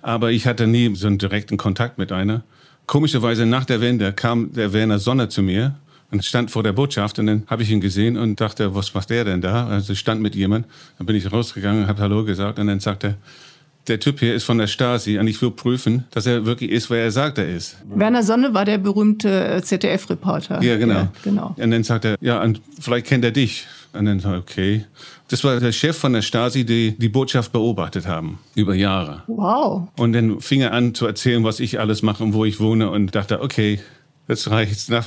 Aber 0.00 0.30
ich 0.30 0.46
hatte 0.46 0.66
nie 0.66 0.94
so 0.94 1.08
einen 1.08 1.18
direkten 1.18 1.56
Kontakt 1.56 1.98
mit 1.98 2.12
einer. 2.12 2.44
Komischerweise 2.86 3.44
nach 3.44 3.64
der 3.64 3.80
Wende 3.80 4.12
kam 4.12 4.52
der 4.52 4.72
Werner 4.72 4.98
Sonner 4.98 5.28
zu 5.28 5.42
mir 5.42 5.74
und 6.10 6.24
stand 6.24 6.50
vor 6.50 6.62
der 6.62 6.72
Botschaft 6.72 7.18
und 7.18 7.26
dann 7.26 7.42
habe 7.48 7.62
ich 7.62 7.70
ihn 7.70 7.80
gesehen 7.80 8.16
und 8.16 8.40
dachte, 8.40 8.74
was 8.74 8.94
macht 8.94 9.10
der 9.10 9.24
denn 9.24 9.40
da? 9.40 9.66
Also 9.66 9.92
ich 9.92 9.98
stand 9.98 10.22
mit 10.22 10.34
jemand, 10.34 10.66
dann 10.96 11.06
bin 11.06 11.16
ich 11.16 11.30
rausgegangen, 11.30 11.86
habe 11.86 12.00
Hallo 12.00 12.24
gesagt 12.24 12.58
und 12.58 12.68
dann 12.68 12.80
sagte 12.80 13.08
er, 13.08 13.14
der 13.88 14.00
Typ 14.00 14.20
hier 14.20 14.34
ist 14.34 14.44
von 14.44 14.58
der 14.58 14.66
Stasi 14.66 15.18
und 15.18 15.26
ich 15.26 15.40
will 15.42 15.50
prüfen, 15.50 16.04
dass 16.10 16.26
er 16.26 16.44
wirklich 16.44 16.70
ist, 16.70 16.90
wer 16.90 17.04
er 17.04 17.10
sagt, 17.10 17.38
er 17.38 17.48
ist. 17.48 17.76
Werner 17.88 18.22
Sonne 18.22 18.54
war 18.54 18.64
der 18.64 18.78
berühmte 18.78 19.56
äh, 19.56 19.62
ZDF-Reporter. 19.62 20.62
Ja, 20.62 20.76
genau. 20.76 20.94
Ja, 20.94 21.12
genau. 21.24 21.54
Und 21.56 21.70
dann 21.70 21.84
sagt 21.84 22.04
er, 22.04 22.16
ja, 22.20 22.42
und 22.42 22.60
vielleicht 22.80 23.06
kennt 23.06 23.24
er 23.24 23.30
dich. 23.30 23.66
Und 23.92 24.04
dann 24.04 24.20
sagt 24.20 24.34
er, 24.34 24.38
okay. 24.38 24.84
Das 25.28 25.44
war 25.44 25.60
der 25.60 25.72
Chef 25.72 25.96
von 25.96 26.14
der 26.14 26.22
Stasi, 26.22 26.64
die 26.64 26.96
die 26.96 27.08
Botschaft 27.08 27.52
beobachtet 27.52 28.06
haben, 28.06 28.38
über 28.54 28.74
Jahre. 28.74 29.24
Wow. 29.26 29.88
Und 29.96 30.14
dann 30.14 30.40
fing 30.40 30.62
er 30.62 30.72
an 30.72 30.94
zu 30.94 31.06
erzählen, 31.06 31.44
was 31.44 31.60
ich 31.60 31.78
alles 31.78 32.02
mache 32.02 32.24
und 32.24 32.32
wo 32.32 32.44
ich 32.44 32.60
wohne 32.60 32.90
und 32.90 33.14
dachte, 33.14 33.42
okay, 33.42 33.80
Das 34.28 34.50
reicht. 34.50 34.90
Nach 34.90 35.06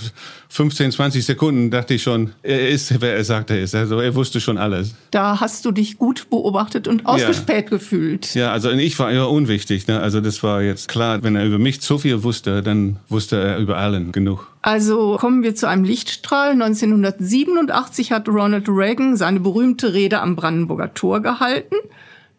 15, 0.50 0.92
20 0.92 1.24
Sekunden 1.24 1.70
dachte 1.70 1.94
ich 1.94 2.02
schon, 2.02 2.32
er 2.42 2.70
ist, 2.70 3.02
wer 3.02 3.16
er 3.16 3.24
sagt, 3.24 3.52
er 3.52 3.62
ist. 3.62 3.76
Also 3.76 4.00
er 4.00 4.16
wusste 4.16 4.42
schon 4.42 4.58
alles. 4.58 4.96
Da 5.12 5.40
hast 5.40 5.64
du 5.64 5.72
dich 5.72 6.00
gut 6.00 6.30
beobachtet 6.32 6.88
und 6.88 7.06
ausgespäht 7.06 7.66
ja. 7.66 7.70
gefühlt. 7.70 8.34
Ja, 8.34 8.52
also 8.52 8.72
ich 8.72 8.98
war 8.98 9.12
immer 9.12 9.30
unwichtig. 9.30 9.88
Ne? 9.88 10.00
Also 10.00 10.22
das 10.22 10.42
war 10.42 10.64
jetzt 10.64 10.88
klar, 10.88 11.22
wenn 11.22 11.36
er 11.36 11.46
über 11.46 11.60
mich 11.60 11.82
so 11.82 12.00
viel 12.00 12.24
wusste, 12.24 12.64
dann 12.64 12.98
wusste 13.10 13.38
er 13.38 13.58
über 13.60 13.78
allen 13.78 14.12
genug. 14.12 14.48
Also 14.64 15.18
kommen 15.20 15.44
wir 15.44 15.54
zu 15.54 15.68
einem 15.68 15.84
Lichtstrahl. 15.84 16.54
1987 16.54 18.12
hat 18.12 18.28
Ronald 18.28 18.68
Reagan 18.70 19.18
seine 19.18 19.40
berühmte 19.40 19.94
Rede 19.94 20.20
am 20.20 20.36
Brandenburger 20.36 20.96
Tor 20.96 21.22
gehalten. 21.22 21.76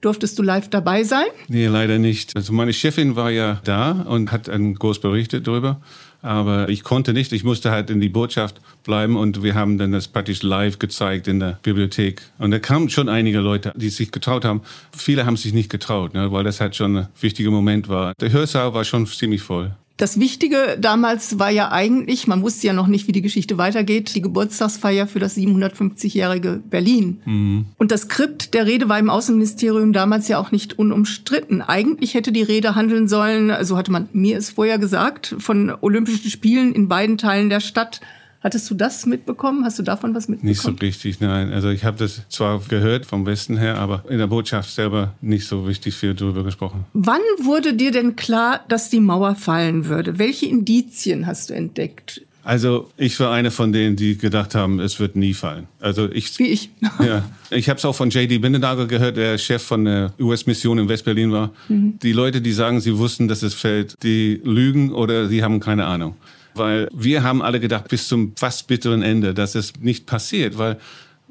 Durftest 0.00 0.36
du 0.36 0.42
live 0.42 0.68
dabei 0.68 1.04
sein? 1.04 1.26
Nee, 1.46 1.68
leider 1.68 2.00
nicht. 2.00 2.34
Also 2.34 2.52
meine 2.52 2.72
Chefin 2.72 3.14
war 3.14 3.30
ja 3.30 3.60
da 3.62 3.92
und 3.92 4.32
hat 4.32 4.48
einen 4.48 4.74
groß 4.74 5.00
berichtet 5.00 5.46
darüber. 5.46 5.80
Aber 6.22 6.68
ich 6.68 6.84
konnte 6.84 7.12
nicht. 7.12 7.32
Ich 7.32 7.44
musste 7.44 7.70
halt 7.70 7.90
in 7.90 8.00
die 8.00 8.08
Botschaft 8.08 8.60
bleiben 8.84 9.16
und 9.16 9.42
wir 9.42 9.54
haben 9.54 9.76
dann 9.76 9.92
das 9.92 10.08
praktisch 10.08 10.42
live 10.42 10.78
gezeigt 10.78 11.26
in 11.28 11.40
der 11.40 11.58
Bibliothek. 11.62 12.22
Und 12.38 12.52
da 12.52 12.60
kamen 12.60 12.88
schon 12.88 13.08
einige 13.08 13.40
Leute, 13.40 13.72
die 13.76 13.90
sich 13.90 14.12
getraut 14.12 14.44
haben. 14.44 14.62
Viele 14.96 15.26
haben 15.26 15.36
sich 15.36 15.52
nicht 15.52 15.70
getraut, 15.70 16.14
ne, 16.14 16.30
weil 16.30 16.44
das 16.44 16.60
halt 16.60 16.76
schon 16.76 16.96
ein 16.96 17.08
wichtiger 17.20 17.50
Moment 17.50 17.88
war. 17.88 18.14
Der 18.20 18.32
Hörsaal 18.32 18.72
war 18.72 18.84
schon 18.84 19.06
ziemlich 19.06 19.42
voll. 19.42 19.74
Das 20.02 20.18
Wichtige 20.18 20.78
damals 20.80 21.38
war 21.38 21.50
ja 21.50 21.70
eigentlich, 21.70 22.26
man 22.26 22.42
wusste 22.42 22.66
ja 22.66 22.72
noch 22.72 22.88
nicht, 22.88 23.06
wie 23.06 23.12
die 23.12 23.22
Geschichte 23.22 23.56
weitergeht, 23.56 24.16
die 24.16 24.20
Geburtstagsfeier 24.20 25.06
für 25.06 25.20
das 25.20 25.36
750-jährige 25.36 26.60
Berlin. 26.68 27.20
Mhm. 27.24 27.66
Und 27.78 27.92
das 27.92 28.00
Skript 28.00 28.52
der 28.52 28.66
Rede 28.66 28.88
war 28.88 28.98
im 28.98 29.08
Außenministerium 29.08 29.92
damals 29.92 30.26
ja 30.26 30.38
auch 30.38 30.50
nicht 30.50 30.76
unumstritten. 30.76 31.62
Eigentlich 31.62 32.14
hätte 32.14 32.32
die 32.32 32.42
Rede 32.42 32.74
handeln 32.74 33.06
sollen, 33.06 33.52
so 33.64 33.76
hatte 33.76 33.92
man 33.92 34.08
mir 34.12 34.38
es 34.38 34.50
vorher 34.50 34.78
gesagt, 34.80 35.36
von 35.38 35.72
Olympischen 35.80 36.30
Spielen 36.30 36.74
in 36.74 36.88
beiden 36.88 37.16
Teilen 37.16 37.48
der 37.48 37.60
Stadt. 37.60 38.00
Hattest 38.42 38.68
du 38.70 38.74
das 38.74 39.06
mitbekommen? 39.06 39.64
Hast 39.64 39.78
du 39.78 39.82
davon 39.82 40.14
was 40.14 40.28
mitbekommen? 40.28 40.48
Nicht 40.48 40.60
so 40.62 40.70
richtig, 40.70 41.20
nein. 41.20 41.52
Also 41.52 41.68
ich 41.68 41.84
habe 41.84 41.96
das 41.96 42.22
zwar 42.28 42.60
gehört 42.60 43.06
vom 43.06 43.24
Westen 43.24 43.56
her, 43.56 43.78
aber 43.78 44.04
in 44.08 44.18
der 44.18 44.26
Botschaft 44.26 44.70
selber 44.70 45.14
nicht 45.20 45.46
so 45.46 45.62
richtig 45.62 45.94
viel 45.94 46.14
darüber 46.14 46.42
gesprochen. 46.42 46.84
Wann 46.92 47.20
wurde 47.40 47.74
dir 47.74 47.92
denn 47.92 48.16
klar, 48.16 48.64
dass 48.68 48.90
die 48.90 49.00
Mauer 49.00 49.36
fallen 49.36 49.86
würde? 49.86 50.18
Welche 50.18 50.46
Indizien 50.46 51.26
hast 51.26 51.50
du 51.50 51.54
entdeckt? 51.54 52.22
Also 52.44 52.90
ich 52.96 53.18
war 53.20 53.30
einer 53.30 53.52
von 53.52 53.72
denen, 53.72 53.94
die 53.94 54.18
gedacht 54.18 54.56
haben, 54.56 54.80
es 54.80 54.98
wird 54.98 55.14
nie 55.14 55.32
fallen. 55.32 55.68
Also 55.78 56.10
ich, 56.10 56.36
Wie 56.40 56.48
ich. 56.48 56.70
ja, 56.98 57.22
ich 57.50 57.68
habe 57.68 57.78
es 57.78 57.84
auch 57.84 57.94
von 57.94 58.10
J.D. 58.10 58.38
Binnenagel 58.38 58.88
gehört, 58.88 59.16
der 59.16 59.38
Chef 59.38 59.62
von 59.62 59.84
der 59.84 60.12
US-Mission 60.18 60.78
in 60.78 60.88
West-Berlin 60.88 61.30
war. 61.30 61.52
Mhm. 61.68 62.00
Die 62.02 62.12
Leute, 62.12 62.40
die 62.40 62.52
sagen, 62.52 62.80
sie 62.80 62.98
wussten, 62.98 63.28
dass 63.28 63.42
es 63.42 63.54
fällt, 63.54 63.96
die 64.02 64.40
lügen 64.42 64.92
oder 64.92 65.28
sie 65.28 65.44
haben 65.44 65.60
keine 65.60 65.84
Ahnung. 65.84 66.16
Weil 66.54 66.88
wir 66.92 67.22
haben 67.22 67.42
alle 67.42 67.60
gedacht, 67.60 67.88
bis 67.88 68.08
zum 68.08 68.34
fast 68.36 68.66
bitteren 68.66 69.02
Ende, 69.02 69.34
dass 69.34 69.54
es 69.54 69.72
nicht 69.80 70.06
passiert, 70.06 70.58
weil 70.58 70.78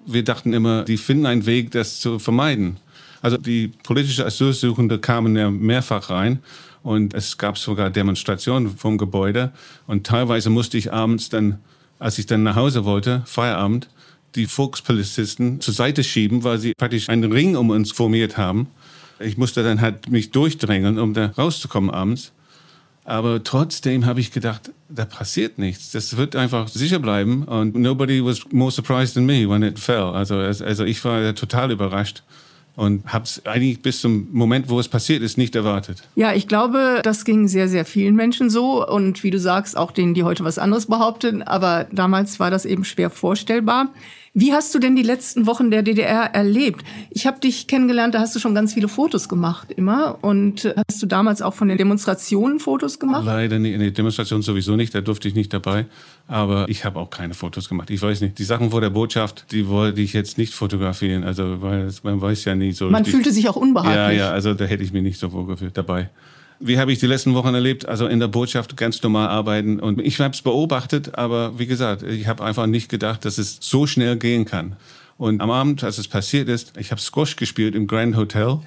wir 0.06 0.24
dachten 0.24 0.54
immer, 0.54 0.84
die 0.84 0.98
finden 0.98 1.26
einen 1.26 1.46
Weg, 1.46 1.72
das 1.72 2.00
zu 2.00 2.20
vermeiden. 2.20 2.78
Also 3.22 3.38
die 3.38 3.68
politische 3.84 4.26
Asylsuchende 4.26 5.00
kamen 5.00 5.36
ja 5.36 5.52
mehrfach 5.52 6.10
rein 6.10 6.40
und 6.84 7.14
es 7.14 7.38
gab 7.38 7.58
sogar 7.58 7.92
Demonstrationen 7.92 8.76
vom 8.76 8.98
Gebäude 8.98 9.52
und 9.86 10.06
teilweise 10.08 10.50
musste 10.50 10.78
ich 10.78 10.92
abends 10.92 11.30
dann, 11.30 11.60
als 12.00 12.18
ich 12.18 12.26
dann 12.26 12.42
nach 12.44 12.56
Hause 12.56 12.84
wollte, 12.84 13.22
Feierabend, 13.26 13.90
die 14.36 14.48
Volkspolizisten 14.48 15.62
zur 15.62 15.74
Seite 15.74 16.04
schieben, 16.04 16.44
weil 16.44 16.58
sie 16.58 16.74
praktisch 16.74 17.10
einen 17.10 17.32
Ring 17.32 17.56
um 17.56 17.70
uns 17.70 17.92
formiert 17.92 18.38
haben. 18.38 18.68
Ich 19.20 19.38
musste 19.38 19.64
dann 19.64 19.82
halt 19.82 20.10
mich 20.10 20.32
durchdrängen, 20.32 20.98
um 20.98 21.14
da 21.14 21.28
rauszukommen 21.38 21.92
abends. 21.92 22.32
Aber 23.04 23.44
trotzdem 23.44 24.06
habe 24.06 24.20
ich 24.20 24.32
gedacht, 24.32 24.72
da 24.90 25.06
passiert 25.06 25.58
nichts. 25.58 25.92
Das 25.92 26.18
wird 26.18 26.36
einfach 26.36 26.68
sicher 26.68 27.00
bleiben. 27.00 27.44
Und 27.44 27.76
nobody 27.76 28.24
was 28.24 28.42
more 28.52 28.72
surprised 28.72 29.16
than 29.16 29.26
me 29.26 29.50
when 29.50 29.64
it 29.64 29.80
fell. 29.80 30.12
Also, 30.14 30.36
also 30.36 30.86
ich 30.86 31.04
war 31.04 31.34
total 31.34 31.72
überrascht 31.72 32.24
und 32.76 33.12
habe 33.12 33.26
es 33.26 33.46
eigentlich 33.46 33.82
bis 33.82 34.02
zum 34.02 34.28
Moment, 34.32 34.70
wo 34.70 34.80
es 34.80 34.88
passiert 34.88 35.22
ist, 35.22 35.38
nicht 35.38 35.56
erwartet. 35.56 36.04
Ja, 36.16 36.34
ich 36.34 36.48
glaube, 36.48 37.02
das 37.04 37.26
ging 37.26 37.48
sehr, 37.48 37.68
sehr 37.68 37.86
vielen 37.86 38.16
Menschen 38.16 38.50
so 38.50 38.88
und 38.88 39.24
wie 39.24 39.32
du 39.32 39.40
sagst, 39.40 39.76
auch 39.76 39.92
denen, 39.92 40.14
die 40.14 40.24
heute 40.24 40.44
was 40.44 40.58
anderes 40.58 40.86
behaupten. 40.86 41.42
Aber 41.42 41.88
damals 41.92 42.40
war 42.40 42.52
das 42.52 42.66
eben 42.66 42.86
schwer 42.86 43.10
vorstellbar. 43.10 43.90
Wie 44.34 44.54
hast 44.54 44.74
du 44.74 44.80
denn 44.80 44.96
die 44.96 45.04
letzten 45.04 45.46
Wochen 45.46 45.72
der 45.72 45.84
DDR 45.84 46.34
erlebt? 46.34 46.86
Ich 47.10 47.28
habe 47.28 47.42
dich 47.42 47.68
kennengelernt, 47.68 48.16
da 48.16 48.22
hast 48.22 48.34
du 48.34 48.40
schon 48.40 48.56
ganz 48.56 48.74
viele 48.74 48.88
Fotos 48.88 49.28
gemacht 49.28 49.72
immer. 49.72 50.20
Und 50.22 50.74
hast 50.88 51.02
du 51.02 51.06
damals 51.06 51.42
auch 51.42 51.54
von 51.54 51.68
den 51.68 51.78
Demonstrationen 51.78 52.60
Fotos 52.60 52.98
gemacht? 52.98 53.26
Leider 53.26 53.60
nicht, 53.60 53.74
in 53.74 53.82
den 53.82 53.94
Demonstrationen 53.94 54.42
sowieso 54.42 54.78
nicht, 54.78 54.96
da 54.96 55.02
durfte 55.02 55.28
ich 55.28 55.36
nicht 55.36 55.52
dabei. 55.54 55.86
Aber 56.28 56.70
ich 56.70 56.86
habe 56.86 56.98
auch 57.00 57.10
keine 57.10 57.34
Fotos 57.34 57.68
gemacht. 57.68 57.90
Ich 57.90 58.02
weiß 58.02 58.22
nicht, 58.22 58.40
die 58.40 58.46
Sachen 58.46 58.72
vor 58.72 58.80
der 58.80 58.90
Botschaft, 58.90 59.52
die 59.52 59.68
wollte 59.68 60.00
ich 60.00 60.14
jetzt 60.14 60.38
nicht 60.38 60.54
fotografieren. 60.54 61.26
Also, 61.26 61.62
weil 61.62 61.90
man 62.04 62.22
weiß 62.22 62.46
ja 62.46 62.56
nie 62.56 62.72
so 62.72 62.86
Man 62.86 63.04
richtig. 63.04 63.16
fühlte 63.16 63.34
sich 63.34 63.50
auch 63.50 63.58
unbehaglich. 63.58 63.96
Ja, 63.96 64.12
ja, 64.12 64.32
also 64.32 64.54
da 64.54 64.64
hätte 64.64 64.84
ich 64.84 64.94
mich 64.94 65.04
nicht 65.04 65.20
so 65.20 65.34
wohl 65.34 65.46
gefühlt 65.46 65.78
dabei. 65.78 66.10
Wie 66.64 66.78
habe 66.78 66.92
ich 66.92 67.00
die 67.00 67.08
letzten 67.08 67.34
Wochen 67.34 67.54
erlebt? 67.56 67.88
Also 67.88 68.06
in 68.06 68.20
der 68.20 68.28
Botschaft 68.28 68.78
ganz 68.78 69.02
normal 69.02 69.30
arbeiten. 69.30 69.80
Und 69.80 70.00
ich 70.00 70.20
habe 70.20 70.34
es 70.34 70.42
beobachtet, 70.44 71.16
aber 71.16 71.58
wie 71.58 71.66
gesagt, 71.66 72.04
ich 72.04 72.28
habe 72.28 72.44
einfach 72.44 72.68
nicht 72.68 72.88
gedacht, 72.88 73.26
dass 73.26 73.40
es 73.40 73.58
so 73.60 73.88
schnell 73.88 74.16
gehen 74.18 74.46
kann. 74.46 74.76
Und 75.18 75.42
am 75.42 75.50
Abend, 75.50 75.84
als 75.84 75.98
es 75.98 76.08
passiert 76.08 76.50
ist, 76.50 76.78
ich 76.78 76.92
habe 76.92 77.02
Squash 77.02 77.36
gespielt 77.36 77.74
im 77.74 77.88
Grand 77.88 78.16
Hotel. 78.16 78.60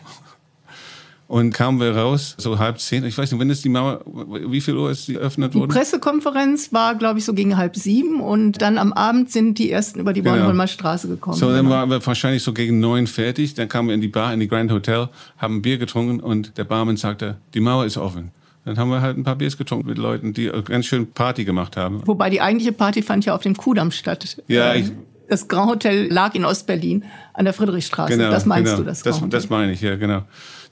Und 1.34 1.50
kamen 1.50 1.80
wir 1.80 1.96
raus, 1.96 2.36
so 2.38 2.60
halb 2.60 2.78
zehn. 2.78 3.04
Ich 3.04 3.18
weiß 3.18 3.32
nicht, 3.32 3.40
wenn 3.40 3.50
ist 3.50 3.64
die 3.64 3.68
Mauer, 3.68 4.02
wie 4.06 4.60
viel 4.60 4.76
Uhr 4.76 4.92
ist 4.92 5.06
sie 5.06 5.16
eröffnet 5.16 5.52
worden? 5.52 5.68
Die 5.68 5.76
Pressekonferenz 5.76 6.72
war, 6.72 6.94
glaube 6.94 7.18
ich, 7.18 7.24
so 7.24 7.34
gegen 7.34 7.56
halb 7.56 7.74
sieben. 7.74 8.20
Und 8.20 8.62
dann 8.62 8.78
am 8.78 8.92
Abend 8.92 9.32
sind 9.32 9.58
die 9.58 9.68
ersten 9.68 9.98
über 9.98 10.12
die 10.12 10.22
genau. 10.22 10.36
Bornholmer 10.36 10.68
Straße 10.68 11.08
gekommen. 11.08 11.36
So, 11.36 11.48
dann 11.48 11.64
genau. 11.64 11.70
waren 11.70 11.90
wir 11.90 12.06
wahrscheinlich 12.06 12.44
so 12.44 12.52
gegen 12.52 12.78
neun 12.78 13.08
fertig. 13.08 13.54
Dann 13.54 13.68
kamen 13.68 13.88
wir 13.88 13.96
in 13.96 14.00
die 14.00 14.06
Bar, 14.06 14.32
in 14.32 14.38
die 14.38 14.46
Grand 14.46 14.70
Hotel, 14.70 15.08
haben 15.36 15.60
Bier 15.60 15.78
getrunken 15.78 16.20
und 16.20 16.56
der 16.56 16.62
Barmann 16.62 16.96
sagte, 16.96 17.38
die 17.52 17.58
Mauer 17.58 17.84
ist 17.84 17.96
offen. 17.96 18.30
Dann 18.64 18.78
haben 18.78 18.90
wir 18.90 19.00
halt 19.00 19.18
ein 19.18 19.24
paar 19.24 19.34
Biers 19.34 19.58
getrunken 19.58 19.88
mit 19.88 19.98
Leuten, 19.98 20.34
die 20.34 20.52
ganz 20.64 20.86
schön 20.86 21.10
Party 21.10 21.44
gemacht 21.44 21.76
haben. 21.76 22.06
Wobei 22.06 22.30
die 22.30 22.42
eigentliche 22.42 22.70
Party 22.70 23.02
fand 23.02 23.24
ja 23.24 23.34
auf 23.34 23.42
dem 23.42 23.56
Kudamm 23.56 23.90
statt. 23.90 24.40
Ja, 24.46 24.76
ich, 24.76 24.92
das 25.28 25.49
Grand 25.49 25.71
Hotel 25.71 26.12
lag 26.12 26.35
in 26.35 26.45
Ostberlin 26.45 27.04
an 27.33 27.45
der 27.45 27.54
Friedrichstraße. 27.54 28.16
Genau, 28.16 28.31
das 28.31 28.47
meinst 28.47 28.73
genau. 28.73 28.83
du, 28.83 28.85
das 28.85 29.02
Grand 29.02 29.33
das, 29.33 29.45
das 29.45 29.50
meine 29.50 29.73
ich, 29.73 29.81
ja, 29.81 29.97
genau 29.97 30.25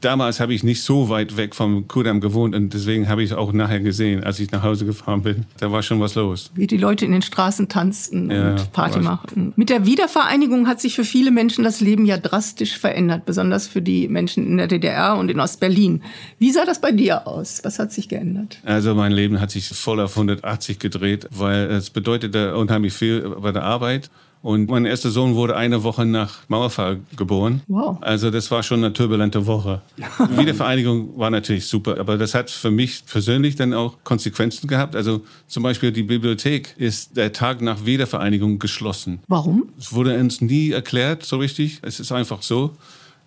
damals 0.05 0.41
habe 0.41 0.53
ich 0.55 0.63
nicht 0.63 0.83
so 0.83 1.09
weit 1.09 1.37
weg 1.37 1.55
vom 1.55 1.89
Kudamm 1.89 2.21
gewohnt 2.21 2.55
und 2.55 2.75
deswegen 2.75 3.09
habe 3.09 3.23
ich 3.23 3.31
es 3.31 3.37
auch 3.37 3.53
nachher 3.53 3.81
gesehen, 3.81 4.23
als 4.23 4.39
ich 4.41 4.51
nach 4.51 4.63
Hause 4.63 4.85
gefahren 4.85 5.23
bin. 5.23 5.47
Da 5.59 5.73
war 5.73 5.83
schon 5.83 6.01
was 6.01 6.15
los. 6.15 6.51
Wie 6.55 6.67
die 6.67 6.77
Leute 6.77 7.05
in 7.05 7.13
den 7.13 7.23
Straßen 7.23 7.69
tanzten 7.69 8.31
ja, 8.31 8.51
und 8.51 8.73
Party 8.73 9.01
machten. 9.01 9.53
Mit 9.57 9.71
der 9.71 9.87
Wiedervereinigung 9.87 10.67
hat 10.67 10.81
sich 10.81 10.95
für 10.95 11.05
viele 11.05 11.31
Menschen 11.31 11.65
das 11.65 11.81
Leben 11.81 12.05
ja 12.05 12.19
drastisch 12.19 12.79
verändert, 12.79 13.25
besonders 13.25 13.67
für 13.67 13.83
die 13.83 14.09
Menschen 14.09 14.47
in 14.47 14.57
der 14.57 14.67
DDR 14.67 15.17
und 15.17 15.31
in 15.31 15.41
Ostberlin. 15.41 16.03
Wie 16.39 16.51
sah 16.51 16.65
das 16.65 16.81
bei 16.81 16.93
dir 16.93 17.27
aus? 17.27 17.61
Was 17.65 17.79
hat 17.79 17.93
sich 17.93 18.09
geändert? 18.09 18.59
Also 18.65 18.95
mein 18.95 19.13
Leben 19.13 19.41
hat 19.41 19.51
sich 19.51 19.69
voll 19.69 20.01
auf 20.01 20.17
180 20.17 20.79
gedreht, 20.79 21.29
weil 21.31 21.71
es 21.71 21.91
bedeutete 21.91 22.57
unheimlich 22.57 22.93
viel 22.93 23.37
bei 23.41 23.53
der 23.53 23.63
Arbeit. 23.63 24.11
Und 24.43 24.69
mein 24.69 24.87
erster 24.87 25.11
Sohn 25.11 25.37
wurde 25.37 25.57
eine 25.57 25.85
Woche 25.85 26.05
nach 26.05 26.41
Mauerfall 26.49 27.01
geboren. 27.17 27.63
Wow. 27.69 27.99
Also 28.01 28.31
das 28.31 28.51
war 28.51 28.65
schon 28.65 28.83
eine 28.83 28.93
turbulente 28.93 29.47
Woche. 29.47 29.83
Wiedervereinigung 30.37 31.17
war 31.17 31.31
natürlich 31.31 31.67
super, 31.67 31.99
aber 32.01 32.19
das 32.19 32.35
hat 32.35 32.51
für 32.51 32.73
mich 32.73 33.07
persönlich 33.07 33.55
dann 33.55 33.73
auch 33.73 33.99
Konsequenzen 34.03 34.67
gehabt. 34.67 34.97
Also 34.97 35.21
zum 35.47 35.63
Beispiel 35.63 35.93
die 35.93 36.03
Bibliothek 36.03 36.75
ist 36.77 37.17
der 37.17 37.33
Tag 37.33 37.63
nach 37.63 37.87
Wiedervereinigung 37.87 38.59
geschlossen. 38.59 39.21
Warum? 39.29 39.69
Es 39.79 39.93
wurde 39.93 40.19
uns 40.19 40.41
nie 40.41 40.73
erklärt 40.73 41.25
so 41.25 41.37
richtig. 41.37 41.79
Es 41.83 42.01
ist 42.01 42.11
einfach 42.11 42.43
so. 42.43 42.73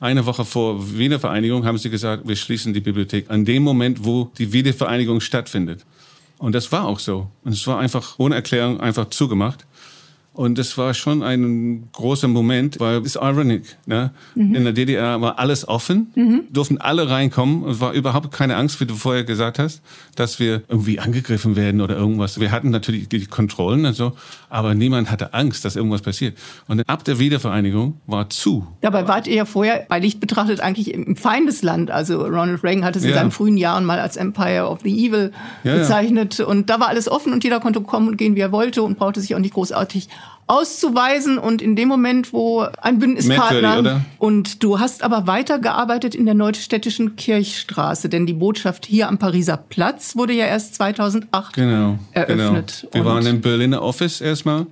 Eine 0.02 0.26
Woche 0.26 0.44
vor 0.44 0.98
Wiedervereinigung 0.98 1.66
haben 1.66 1.78
sie 1.78 1.90
gesagt, 1.90 2.28
wir 2.28 2.36
schließen 2.36 2.74
die 2.74 2.82
Bibliothek 2.82 3.30
an 3.30 3.46
dem 3.46 3.64
Moment, 3.64 4.04
wo 4.04 4.30
die 4.38 4.52
Wiedervereinigung 4.52 5.22
stattfindet. 5.22 5.86
Und 6.38 6.54
das 6.54 6.74
war 6.74 6.86
auch 6.86 7.00
so. 7.00 7.28
Und 7.46 7.54
es 7.54 7.66
war 7.66 7.80
einfach 7.80 8.16
ohne 8.20 8.36
Erklärung 8.36 8.82
einfach 8.82 9.10
zugemacht. 9.10 9.66
Und 10.36 10.58
das 10.58 10.78
war 10.78 10.94
schon 10.94 11.24
ein 11.24 11.88
großer 11.94 12.28
Moment, 12.28 12.82
weil 12.82 12.98
es 12.98 13.06
ist 13.06 13.16
ironic. 13.16 13.78
Ne? 13.86 14.12
Mhm. 14.36 14.54
In 14.54 14.64
der 14.66 14.74
DDR 14.74 15.22
war 15.22 15.40
alles 15.40 15.66
offen, 15.66 16.12
mhm. 16.14 16.42
durften 16.52 16.78
alle 16.78 17.10
reinkommen. 17.10 17.70
Es 17.70 17.80
war 17.80 17.94
überhaupt 17.94 18.34
keine 18.34 18.58
Angst, 18.58 18.82
wie 18.82 18.86
du 18.86 18.96
vorher 18.96 19.24
gesagt 19.24 19.60
hast, 19.60 19.82
dass 20.16 20.38
wir 20.38 20.64
irgendwie 20.68 21.00
angegriffen 21.00 21.56
werden 21.56 21.80
oder 21.80 21.96
irgendwas. 21.96 22.38
Wir 22.38 22.52
hatten 22.52 22.70
natürlich 22.70 23.08
die 23.08 23.26
Kontrollen 23.28 23.86
und 23.86 23.94
so, 23.94 24.12
aber 24.50 24.76
niemand 24.76 25.10
hatte 25.10 25.34
Angst, 25.34 25.64
dass 25.64 25.78
irgendwas 25.78 26.02
passiert. 26.02 26.38
Und 26.68 26.82
ab 26.90 27.06
der 27.06 27.18
Wiedervereinigung 27.18 28.02
war 28.06 28.30
zu. 28.30 28.68
Dabei 28.82 29.08
wart 29.08 29.28
ihr 29.28 29.36
ja 29.36 29.46
vorher 29.46 29.86
bei 29.88 30.00
Licht 30.00 30.20
betrachtet 30.20 30.60
eigentlich 30.60 30.94
im 30.94 31.16
Feindesland. 31.16 31.92
Also 31.92 32.22
Ronald 32.22 32.62
Reagan 32.62 32.84
hatte 32.84 33.00
es 33.00 33.06
ja. 33.06 33.12
in 33.12 33.16
seinen 33.16 33.32
frühen 33.32 33.56
Jahren 33.56 33.86
mal 33.86 34.00
als 34.02 34.18
Empire 34.18 34.68
of 34.68 34.82
the 34.84 35.08
Evil 35.08 35.32
ja, 35.64 35.78
bezeichnet. 35.78 36.40
Ja. 36.40 36.46
Und 36.46 36.70
da 36.70 36.82
war 36.82 36.90
alles 36.90 37.08
offen 37.08 37.32
und 37.32 37.46
jeder 37.46 37.62
konnte 37.62 37.80
kommen 37.80 38.10
und 38.10 38.18
gehen, 38.18 38.36
wie 38.36 38.42
er 38.42 38.52
wollte 38.52 38.84
und 38.84 38.98
brauchte 38.98 39.22
sich 39.22 39.34
auch 39.34 39.40
nicht 39.40 39.54
großartig 39.54 40.10
auszuweisen 40.48 41.40
und 41.40 41.62
in 41.62 41.76
dem 41.76 41.88
Moment, 41.88 42.32
wo 42.32 42.68
ein 42.82 43.00
Bündnispartner 43.00 44.06
und 44.20 44.64
du 44.64 44.80
hast 44.80 45.02
aber 45.02 45.26
weitergearbeitet 45.26 46.14
in 46.14 46.26
der 46.26 46.36
Neustädtischen 46.36 47.16
Kirchstraße, 47.16 48.10
denn 48.10 48.28
die 48.28 48.34
Botschaft 48.34 48.86
hier 48.86 49.08
am 49.08 49.18
Pariser 49.18 49.58
Platz 49.58 50.16
wurde 50.16 50.34
ja 50.34 50.46
erst 50.46 50.76
2008 50.76 51.54
genau, 51.54 51.98
eröffnet. 52.12 52.88
Genau. 52.92 52.94
Wir 52.94 53.12
waren 53.12 53.26
im 53.26 53.42
Berliner 53.42 53.82
Office 53.82 54.22
erstmal. 54.22 54.68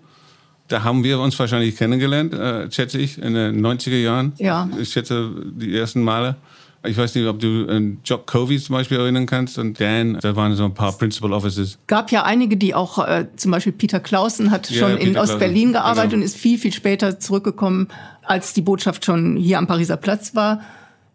Da 0.67 0.83
haben 0.83 1.03
wir 1.03 1.19
uns 1.19 1.37
wahrscheinlich 1.37 1.75
kennengelernt, 1.75 2.33
äh, 2.33 2.71
schätze 2.71 2.99
ich, 2.99 3.17
in 3.17 3.33
den 3.33 3.65
90er 3.65 3.97
Jahren. 3.97 4.33
Ja. 4.37 4.69
Ich 4.79 4.89
schätze 4.89 5.31
die 5.55 5.75
ersten 5.75 6.03
Male. 6.03 6.35
Ich 6.85 6.97
weiß 6.97 7.15
nicht, 7.15 7.25
ob 7.27 7.39
du 7.39 7.65
an 7.67 7.99
Jock 8.03 8.27
Covey 8.27 8.59
zum 8.59 8.75
Beispiel 8.75 8.99
erinnern 8.99 9.25
kannst 9.25 9.57
und 9.57 9.79
Dan, 9.79 10.17
da 10.19 10.35
waren 10.35 10.53
so 10.55 10.65
ein 10.65 10.73
paar 10.73 10.91
Principal 10.91 11.31
Offices. 11.31 11.77
Gab 11.87 12.11
ja 12.11 12.23
einige, 12.23 12.57
die 12.57 12.75
auch, 12.75 12.99
äh, 12.99 13.27
zum 13.37 13.51
Beispiel 13.51 13.71
Peter 13.71 14.01
Clausen 14.01 14.51
hat 14.51 14.69
ja, 14.69 14.79
schon 14.79 14.97
in 14.97 15.17
Ostberlin 15.17 15.71
gearbeitet 15.71 16.11
genau. 16.11 16.21
und 16.21 16.25
ist 16.25 16.35
viel, 16.35 16.57
viel 16.57 16.73
später 16.73 17.19
zurückgekommen, 17.19 17.87
als 18.23 18.53
die 18.53 18.61
Botschaft 18.61 19.05
schon 19.05 19.37
hier 19.37 19.59
am 19.59 19.67
Pariser 19.67 19.97
Platz 19.97 20.35
war. 20.35 20.61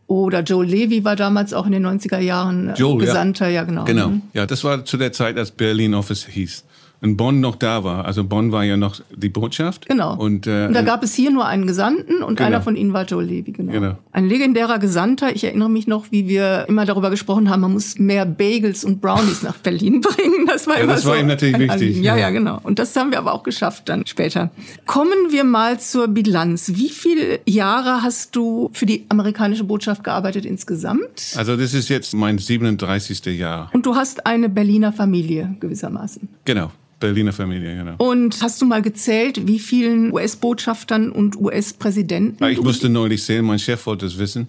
Oder 0.06 0.40
Joe 0.40 0.64
Levy 0.64 1.04
war 1.04 1.16
damals 1.16 1.52
auch 1.52 1.66
in 1.66 1.72
den 1.72 1.86
90er 1.86 2.18
Jahren 2.18 2.70
äh, 2.70 2.74
Joel, 2.74 3.04
Gesandter, 3.04 3.48
ja. 3.48 3.56
ja 3.56 3.64
genau. 3.64 3.84
Genau, 3.84 4.08
mhm. 4.08 4.22
ja, 4.32 4.46
das 4.46 4.64
war 4.64 4.86
zu 4.86 4.96
der 4.96 5.12
Zeit, 5.12 5.36
als 5.36 5.50
Berlin 5.50 5.94
Office 5.94 6.24
hieß 6.26 6.64
in 7.00 7.16
Bonn 7.16 7.40
noch 7.40 7.56
da 7.56 7.84
war. 7.84 8.04
Also 8.06 8.24
Bonn 8.24 8.50
war 8.50 8.64
ja 8.64 8.76
noch 8.76 9.00
die 9.14 9.28
Botschaft. 9.28 9.88
Genau. 9.88 10.16
Und, 10.16 10.46
äh, 10.46 10.66
und 10.66 10.74
da 10.74 10.82
gab 10.82 11.04
es 11.04 11.14
hier 11.14 11.30
nur 11.30 11.46
einen 11.46 11.66
Gesandten 11.66 12.22
und 12.22 12.36
genau. 12.36 12.48
einer 12.48 12.62
von 12.62 12.74
ihnen 12.74 12.92
war 12.92 13.04
Joe 13.04 13.22
Levy. 13.22 13.52
Genau. 13.52 13.72
genau. 13.72 13.98
Ein 14.10 14.28
legendärer 14.28 14.78
Gesandter. 14.78 15.34
Ich 15.34 15.44
erinnere 15.44 15.70
mich 15.70 15.86
noch, 15.86 16.10
wie 16.10 16.26
wir 16.26 16.64
immer 16.68 16.86
darüber 16.86 17.10
gesprochen 17.10 17.50
haben, 17.50 17.60
man 17.60 17.72
muss 17.72 17.98
mehr 17.98 18.26
Bagels 18.26 18.84
und 18.84 19.00
Brownies 19.00 19.42
nach 19.42 19.56
Berlin 19.58 20.00
bringen. 20.02 20.46
Das 20.46 20.66
war 20.66 20.76
ja, 20.76 20.84
immer 20.84 20.94
das 20.94 21.06
war 21.06 21.14
so 21.14 21.20
ihm 21.20 21.28
natürlich 21.28 21.58
wichtig. 21.58 22.00
Ja, 22.00 22.16
ja, 22.16 22.30
genau. 22.30 22.58
Und 22.64 22.80
das 22.80 22.96
haben 22.96 23.12
wir 23.12 23.18
aber 23.18 23.32
auch 23.32 23.44
geschafft 23.44 23.88
dann 23.88 24.04
später. 24.06 24.50
Kommen 24.86 25.30
wir 25.30 25.44
mal 25.44 25.78
zur 25.78 26.08
Bilanz. 26.08 26.72
Wie 26.74 26.88
viele 26.88 27.40
Jahre 27.46 28.02
hast 28.02 28.34
du 28.34 28.70
für 28.72 28.86
die 28.86 29.06
amerikanische 29.08 29.64
Botschaft 29.64 30.02
gearbeitet 30.02 30.44
insgesamt? 30.44 31.34
Also 31.36 31.56
das 31.56 31.74
ist 31.74 31.88
jetzt 31.88 32.12
mein 32.14 32.38
37. 32.38 33.24
Jahr. 33.26 33.70
Und 33.72 33.86
du 33.86 33.94
hast 33.94 34.26
eine 34.26 34.48
Berliner 34.48 34.92
Familie 34.92 35.56
gewissermaßen. 35.60 36.28
Genau. 36.44 36.72
Berliner 37.00 37.32
Familie, 37.32 37.76
genau. 37.76 37.94
Und 37.98 38.42
hast 38.42 38.60
du 38.60 38.66
mal 38.66 38.82
gezählt, 38.82 39.46
wie 39.46 39.58
vielen 39.58 40.12
US-Botschaftern 40.12 41.10
und 41.10 41.36
US-Präsidenten? 41.36 42.44
Ich 42.44 42.60
musste 42.60 42.88
neulich 42.88 43.22
sehen, 43.22 43.44
mein 43.44 43.58
Chef 43.58 43.86
wollte 43.86 44.06
es 44.06 44.18
wissen. 44.18 44.48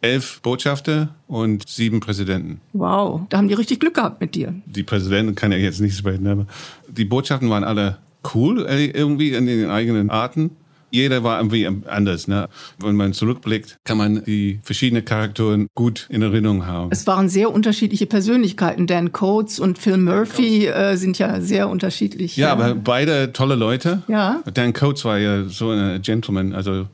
Elf 0.00 0.40
Botschafter 0.42 1.14
und 1.28 1.66
sieben 1.66 2.00
Präsidenten. 2.00 2.60
Wow, 2.74 3.22
da 3.30 3.38
haben 3.38 3.48
die 3.48 3.54
richtig 3.54 3.80
Glück 3.80 3.94
gehabt 3.94 4.20
mit 4.20 4.34
dir. 4.34 4.54
Die 4.66 4.82
Präsidenten 4.82 5.34
kann 5.34 5.50
ja 5.50 5.56
jetzt 5.56 5.80
nicht 5.80 5.96
sprechen, 5.96 6.26
aber 6.26 6.46
die 6.88 7.06
Botschaften 7.06 7.48
waren 7.48 7.64
alle 7.64 7.98
cool 8.34 8.66
äh, 8.66 8.86
irgendwie 8.86 9.32
in 9.32 9.46
den 9.46 9.70
eigenen 9.70 10.10
Arten 10.10 10.50
jeder 10.94 11.24
war 11.24 11.38
irgendwie 11.38 11.68
anders. 11.86 12.28
Ne? 12.28 12.48
Wenn 12.78 12.96
man 12.96 13.12
zurückblickt, 13.12 13.78
kann 13.84 13.98
man 13.98 14.24
die 14.24 14.60
verschiedenen 14.62 15.04
Charakteren 15.04 15.66
gut 15.74 16.06
in 16.08 16.22
Erinnerung 16.22 16.66
haben. 16.66 16.90
Es 16.92 17.06
waren 17.06 17.28
sehr 17.28 17.52
unterschiedliche 17.52 18.06
Persönlichkeiten. 18.06 18.86
Dan 18.86 19.12
Coates 19.12 19.58
und 19.58 19.78
Phil 19.78 19.96
Murphy 19.96 20.66
äh, 20.66 20.96
sind 20.96 21.18
ja 21.18 21.40
sehr 21.40 21.68
unterschiedlich. 21.68 22.36
Ja, 22.36 22.52
aber 22.52 22.74
beide 22.74 23.32
tolle 23.32 23.56
Leute. 23.56 24.02
Ja. 24.08 24.42
Dan 24.52 24.72
Coates 24.72 25.04
war 25.04 25.18
ja 25.18 25.44
so 25.44 25.70
ein 25.70 26.00
Gentleman, 26.00 26.52
also 26.54 26.86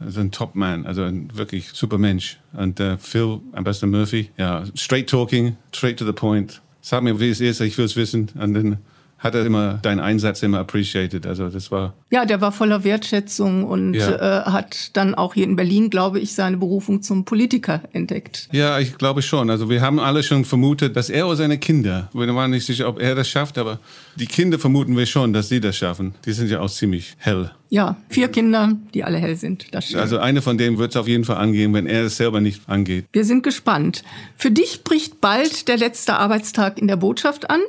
ein 0.00 0.30
Top-Man, 0.30 0.86
also 0.86 1.02
ein 1.02 1.28
wirklich 1.34 1.70
super 1.72 1.98
Mensch. 1.98 2.38
Und 2.52 2.80
uh, 2.80 2.96
Phil, 2.98 3.40
Ambassador 3.52 3.88
Murphy, 3.88 4.30
ja, 4.38 4.64
straight 4.74 5.10
talking, 5.10 5.56
straight 5.74 5.98
to 5.98 6.06
the 6.06 6.12
point. 6.12 6.62
Sag 6.80 7.02
mir, 7.02 7.20
wie 7.20 7.28
es 7.28 7.40
ist, 7.40 7.60
ich 7.60 7.76
will 7.76 7.84
es 7.84 7.96
wissen. 7.96 8.30
Und 8.40 8.54
dann 8.54 8.78
hat 9.20 9.34
er 9.34 9.46
immer 9.46 9.74
deinen 9.74 10.00
Einsatz 10.00 10.42
immer 10.42 10.58
appreciated. 10.58 11.26
Also 11.26 11.48
das 11.48 11.70
war 11.70 11.94
ja, 12.12 12.24
der 12.24 12.40
war 12.40 12.50
voller 12.50 12.82
Wertschätzung 12.82 13.64
und 13.64 13.94
ja. 13.94 14.40
äh, 14.40 14.44
hat 14.50 14.96
dann 14.96 15.14
auch 15.14 15.34
hier 15.34 15.44
in 15.44 15.54
Berlin, 15.54 15.90
glaube 15.90 16.18
ich, 16.18 16.34
seine 16.34 16.56
Berufung 16.56 17.02
zum 17.02 17.24
Politiker 17.24 17.82
entdeckt. 17.92 18.48
Ja, 18.50 18.80
ich 18.80 18.98
glaube 18.98 19.22
schon. 19.22 19.48
Also 19.48 19.70
wir 19.70 19.80
haben 19.80 20.00
alle 20.00 20.24
schon 20.24 20.44
vermutet, 20.44 20.96
dass 20.96 21.08
er 21.08 21.28
oder 21.28 21.36
seine 21.36 21.58
Kinder, 21.58 22.08
wir 22.12 22.34
waren 22.34 22.50
nicht 22.50 22.66
sicher, 22.66 22.88
ob 22.88 23.00
er 23.00 23.14
das 23.14 23.28
schafft, 23.28 23.58
aber 23.58 23.78
die 24.16 24.26
Kinder 24.26 24.58
vermuten 24.58 24.96
wir 24.96 25.06
schon, 25.06 25.32
dass 25.32 25.48
sie 25.48 25.60
das 25.60 25.76
schaffen. 25.76 26.14
Die 26.24 26.32
sind 26.32 26.50
ja 26.50 26.60
auch 26.60 26.70
ziemlich 26.70 27.14
hell. 27.18 27.52
Ja, 27.68 27.96
vier 28.08 28.26
Kinder, 28.26 28.72
die 28.92 29.04
alle 29.04 29.18
hell 29.18 29.36
sind. 29.36 29.72
Das 29.72 29.86
stimmt. 29.86 30.02
Also 30.02 30.18
eine 30.18 30.42
von 30.42 30.58
denen 30.58 30.78
wird 30.78 30.90
es 30.90 30.96
auf 30.96 31.06
jeden 31.06 31.24
Fall 31.24 31.36
angehen, 31.36 31.72
wenn 31.72 31.86
er 31.86 32.06
es 32.06 32.16
selber 32.16 32.40
nicht 32.40 32.68
angeht. 32.68 33.06
Wir 33.12 33.24
sind 33.24 33.44
gespannt. 33.44 34.02
Für 34.36 34.50
dich 34.50 34.82
bricht 34.82 35.20
bald 35.20 35.68
der 35.68 35.76
letzte 35.76 36.14
Arbeitstag 36.14 36.78
in 36.78 36.88
der 36.88 36.96
Botschaft 36.96 37.48
an. 37.48 37.60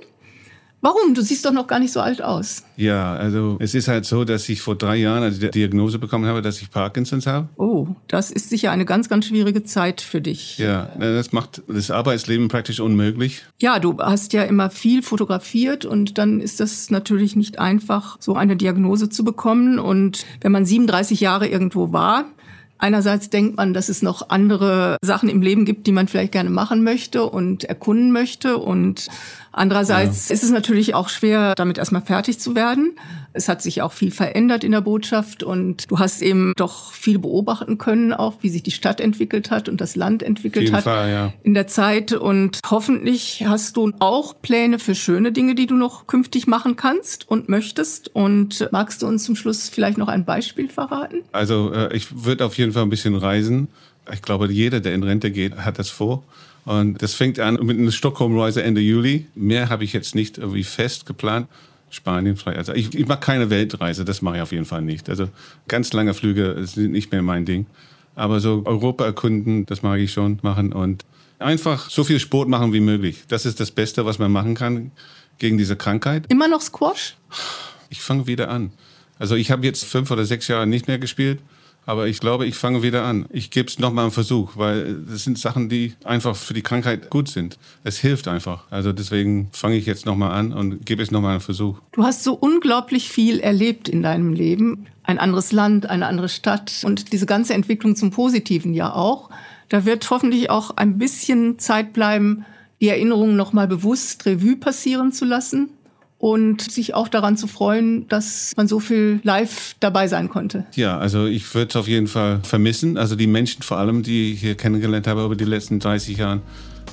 Warum? 0.81 1.13
Du 1.13 1.21
siehst 1.21 1.45
doch 1.45 1.51
noch 1.51 1.67
gar 1.67 1.79
nicht 1.79 1.93
so 1.93 1.99
alt 1.99 2.23
aus. 2.23 2.63
Ja, 2.75 3.13
also 3.13 3.57
es 3.59 3.75
ist 3.75 3.87
halt 3.87 4.05
so, 4.05 4.25
dass 4.25 4.49
ich 4.49 4.61
vor 4.61 4.75
drei 4.75 4.95
Jahren 4.95 5.21
also 5.21 5.39
die 5.39 5.51
Diagnose 5.51 5.99
bekommen 5.99 6.25
habe, 6.25 6.41
dass 6.41 6.59
ich 6.59 6.71
Parkinsons 6.71 7.27
habe. 7.27 7.49
Oh, 7.55 7.87
das 8.07 8.31
ist 8.31 8.49
sicher 8.49 8.71
eine 8.71 8.85
ganz, 8.85 9.07
ganz 9.07 9.27
schwierige 9.27 9.63
Zeit 9.63 10.01
für 10.01 10.21
dich. 10.21 10.57
Ja, 10.57 10.89
das 10.99 11.31
macht 11.33 11.61
das 11.67 11.91
Arbeitsleben 11.91 12.47
praktisch 12.47 12.79
unmöglich. 12.79 13.43
Ja, 13.59 13.77
du 13.77 13.99
hast 13.99 14.33
ja 14.33 14.41
immer 14.43 14.71
viel 14.71 15.03
fotografiert 15.03 15.85
und 15.85 16.17
dann 16.17 16.41
ist 16.41 16.59
das 16.59 16.89
natürlich 16.89 17.35
nicht 17.35 17.59
einfach, 17.59 18.17
so 18.19 18.35
eine 18.35 18.55
Diagnose 18.55 19.09
zu 19.09 19.23
bekommen. 19.23 19.77
Und 19.77 20.25
wenn 20.41 20.51
man 20.51 20.65
37 20.65 21.21
Jahre 21.21 21.47
irgendwo 21.47 21.93
war, 21.93 22.25
Einerseits 22.81 23.29
denkt 23.29 23.57
man, 23.57 23.75
dass 23.75 23.89
es 23.89 24.01
noch 24.01 24.31
andere 24.31 24.97
Sachen 25.03 25.29
im 25.29 25.43
Leben 25.43 25.65
gibt, 25.65 25.85
die 25.85 25.91
man 25.91 26.07
vielleicht 26.07 26.31
gerne 26.31 26.49
machen 26.49 26.83
möchte 26.83 27.25
und 27.25 27.63
erkunden 27.63 28.11
möchte. 28.11 28.57
Und 28.57 29.07
andererseits 29.51 30.29
ja. 30.29 30.33
ist 30.33 30.43
es 30.43 30.51
natürlich 30.51 30.95
auch 30.95 31.09
schwer, 31.09 31.53
damit 31.55 31.77
erstmal 31.77 32.01
fertig 32.01 32.39
zu 32.39 32.55
werden. 32.55 32.95
Es 33.33 33.47
hat 33.47 33.61
sich 33.61 33.81
auch 33.81 33.93
viel 33.93 34.11
verändert 34.11 34.63
in 34.63 34.71
der 34.71 34.81
Botschaft 34.81 35.41
und 35.43 35.89
du 35.89 35.99
hast 35.99 36.21
eben 36.21 36.53
doch 36.57 36.91
viel 36.91 37.17
beobachten 37.17 37.77
können, 37.77 38.13
auch 38.13 38.35
wie 38.41 38.49
sich 38.49 38.63
die 38.63 38.71
Stadt 38.71 38.99
entwickelt 38.99 39.51
hat 39.51 39.69
und 39.69 39.79
das 39.79 39.95
Land 39.95 40.21
entwickelt 40.21 40.73
hat 40.73 40.83
Fall, 40.83 41.09
ja. 41.09 41.33
in 41.43 41.53
der 41.53 41.67
Zeit. 41.67 42.11
Und 42.11 42.59
hoffentlich 42.69 43.45
hast 43.47 43.77
du 43.77 43.91
auch 43.99 44.41
Pläne 44.41 44.79
für 44.79 44.95
schöne 44.95 45.31
Dinge, 45.31 45.55
die 45.55 45.67
du 45.67 45.75
noch 45.75 46.07
künftig 46.07 46.47
machen 46.47 46.75
kannst 46.75 47.29
und 47.29 47.47
möchtest. 47.47 48.13
Und 48.13 48.67
magst 48.71 49.01
du 49.01 49.07
uns 49.07 49.23
zum 49.23 49.35
Schluss 49.35 49.69
vielleicht 49.69 49.97
noch 49.97 50.09
ein 50.09 50.25
Beispiel 50.25 50.67
verraten? 50.67 51.21
Also 51.31 51.71
äh, 51.73 51.95
ich 51.95 52.25
würde 52.25 52.45
auf 52.45 52.57
jeden 52.57 52.73
Fall 52.73 52.83
ein 52.83 52.89
bisschen 52.89 53.15
reisen. 53.15 53.69
Ich 54.11 54.21
glaube, 54.21 54.51
jeder, 54.51 54.79
der 54.79 54.93
in 54.93 55.03
Rente 55.03 55.31
geht, 55.31 55.55
hat 55.57 55.79
das 55.79 55.89
vor. 55.89 56.23
Und 56.65 57.01
das 57.01 57.13
fängt 57.13 57.39
an 57.39 57.55
mit 57.55 57.77
einer 57.77 57.91
Stockholm-Reise 57.91 58.63
Ende 58.63 58.81
Juli. 58.81 59.27
Mehr 59.35 59.69
habe 59.69 59.83
ich 59.83 59.93
jetzt 59.93 60.15
nicht 60.15 60.37
irgendwie 60.37 60.63
fest 60.63 61.05
geplant. 61.05 61.47
Spanien 61.89 62.37
frei. 62.37 62.55
Also 62.55 62.73
ich, 62.73 62.95
ich 62.95 63.07
mache 63.07 63.19
keine 63.19 63.49
Weltreise, 63.49 64.05
das 64.05 64.21
mache 64.21 64.37
ich 64.37 64.41
auf 64.41 64.51
jeden 64.51 64.65
Fall 64.65 64.81
nicht. 64.81 65.09
Also 65.09 65.27
ganz 65.67 65.91
lange 65.91 66.13
Flüge 66.13 66.65
sind 66.65 66.91
nicht 66.91 67.11
mehr 67.11 67.21
mein 67.21 67.45
Ding. 67.45 67.65
Aber 68.15 68.39
so 68.39 68.63
Europa 68.65 69.05
erkunden, 69.05 69.65
das 69.65 69.83
mag 69.83 69.99
ich 69.99 70.13
schon 70.13 70.39
machen 70.41 70.73
und 70.73 71.05
einfach 71.39 71.89
so 71.89 72.03
viel 72.03 72.19
Sport 72.19 72.47
machen 72.47 72.71
wie 72.73 72.79
möglich. 72.79 73.23
Das 73.27 73.45
ist 73.45 73.59
das 73.59 73.71
Beste, 73.71 74.05
was 74.05 74.19
man 74.19 74.31
machen 74.31 74.55
kann 74.55 74.91
gegen 75.37 75.57
diese 75.57 75.75
Krankheit. 75.75 76.25
Immer 76.29 76.47
noch 76.47 76.61
Squash? 76.61 77.15
Ich 77.89 78.01
fange 78.01 78.27
wieder 78.27 78.49
an. 78.49 78.71
Also 79.19 79.35
ich 79.35 79.51
habe 79.51 79.65
jetzt 79.65 79.83
fünf 79.83 80.11
oder 80.11 80.25
sechs 80.25 80.47
Jahre 80.47 80.67
nicht 80.67 80.87
mehr 80.87 80.97
gespielt. 80.97 81.39
Aber 81.85 82.07
ich 82.07 82.19
glaube, 82.19 82.45
ich 82.45 82.55
fange 82.55 82.83
wieder 82.83 83.03
an. 83.03 83.25
Ich 83.31 83.49
gebe 83.49 83.67
es 83.67 83.79
nochmal 83.79 84.05
einen 84.05 84.11
Versuch, 84.11 84.51
weil 84.55 84.95
das 85.09 85.23
sind 85.23 85.39
Sachen, 85.39 85.67
die 85.67 85.93
einfach 86.03 86.35
für 86.35 86.53
die 86.53 86.61
Krankheit 86.61 87.09
gut 87.09 87.27
sind. 87.27 87.57
Es 87.83 87.97
hilft 87.97 88.27
einfach. 88.27 88.65
Also 88.69 88.93
deswegen 88.93 89.49
fange 89.51 89.75
ich 89.75 89.85
jetzt 89.85 90.05
nochmal 90.05 90.31
an 90.31 90.53
und 90.53 90.85
gebe 90.85 91.01
es 91.01 91.11
nochmal 91.11 91.31
einen 91.31 91.41
Versuch. 91.41 91.79
Du 91.91 92.03
hast 92.03 92.23
so 92.23 92.33
unglaublich 92.33 93.09
viel 93.09 93.39
erlebt 93.39 93.89
in 93.89 94.03
deinem 94.03 94.33
Leben. 94.33 94.85
Ein 95.03 95.17
anderes 95.17 95.51
Land, 95.51 95.89
eine 95.89 96.05
andere 96.05 96.29
Stadt 96.29 96.83
und 96.85 97.11
diese 97.11 97.25
ganze 97.25 97.55
Entwicklung 97.55 97.95
zum 97.95 98.11
Positiven 98.11 98.73
ja 98.73 98.93
auch. 98.93 99.31
Da 99.69 99.85
wird 99.85 100.09
hoffentlich 100.09 100.49
auch 100.49 100.77
ein 100.77 100.97
bisschen 100.99 101.57
Zeit 101.57 101.93
bleiben, 101.93 102.45
die 102.79 102.89
Erinnerungen 102.89 103.35
nochmal 103.35 103.67
bewusst 103.67 104.25
Revue 104.25 104.55
passieren 104.55 105.11
zu 105.11 105.25
lassen 105.25 105.69
und 106.21 106.69
sich 106.69 106.93
auch 106.93 107.07
daran 107.07 107.35
zu 107.35 107.47
freuen, 107.47 108.07
dass 108.07 108.53
man 108.55 108.67
so 108.67 108.79
viel 108.79 109.19
live 109.23 109.75
dabei 109.79 110.07
sein 110.07 110.29
konnte. 110.29 110.65
Ja, 110.73 110.99
also 110.99 111.25
ich 111.25 111.53
würde 111.55 111.69
es 111.69 111.75
auf 111.75 111.87
jeden 111.87 112.05
Fall 112.05 112.41
vermissen. 112.43 112.95
Also 112.95 113.15
die 113.15 113.25
Menschen 113.25 113.63
vor 113.63 113.77
allem, 113.77 114.03
die 114.03 114.33
ich 114.33 114.39
hier 114.39 114.53
kennengelernt 114.53 115.07
habe 115.07 115.25
über 115.25 115.35
die 115.35 115.45
letzten 115.45 115.79
30 115.79 116.17
Jahre. 116.19 116.41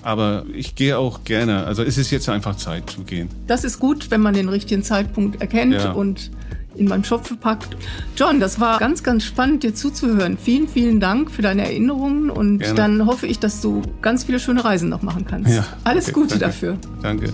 Aber 0.02 0.46
ich 0.54 0.76
gehe 0.76 0.96
auch 0.96 1.24
gerne. 1.24 1.66
Also 1.66 1.82
es 1.82 1.98
ist 1.98 2.10
jetzt 2.10 2.26
einfach 2.30 2.56
Zeit 2.56 2.88
zu 2.88 3.02
gehen. 3.02 3.28
Das 3.46 3.64
ist 3.64 3.78
gut, 3.78 4.10
wenn 4.10 4.22
man 4.22 4.32
den 4.32 4.48
richtigen 4.48 4.82
Zeitpunkt 4.82 5.42
erkennt 5.42 5.74
ja. 5.74 5.92
und 5.92 6.30
in 6.76 6.88
meinen 6.88 7.04
Schopf 7.04 7.30
packt. 7.38 7.76
John, 8.16 8.40
das 8.40 8.60
war 8.60 8.78
ganz, 8.78 9.02
ganz 9.02 9.24
spannend, 9.24 9.62
dir 9.62 9.74
zuzuhören. 9.74 10.38
Vielen, 10.42 10.68
vielen 10.68 11.00
Dank 11.00 11.30
für 11.30 11.42
deine 11.42 11.64
Erinnerungen 11.64 12.30
und 12.30 12.60
Gerne. 12.60 12.74
dann 12.74 13.06
hoffe 13.06 13.26
ich, 13.26 13.38
dass 13.38 13.60
du 13.60 13.82
ganz 14.00 14.24
viele 14.24 14.40
schöne 14.40 14.64
Reisen 14.64 14.88
noch 14.88 15.02
machen 15.02 15.26
kannst. 15.28 15.52
Ja, 15.52 15.66
Alles 15.84 16.04
okay, 16.04 16.14
Gute 16.14 16.38
danke. 16.38 16.44
dafür. 16.46 16.78
Danke. 17.02 17.32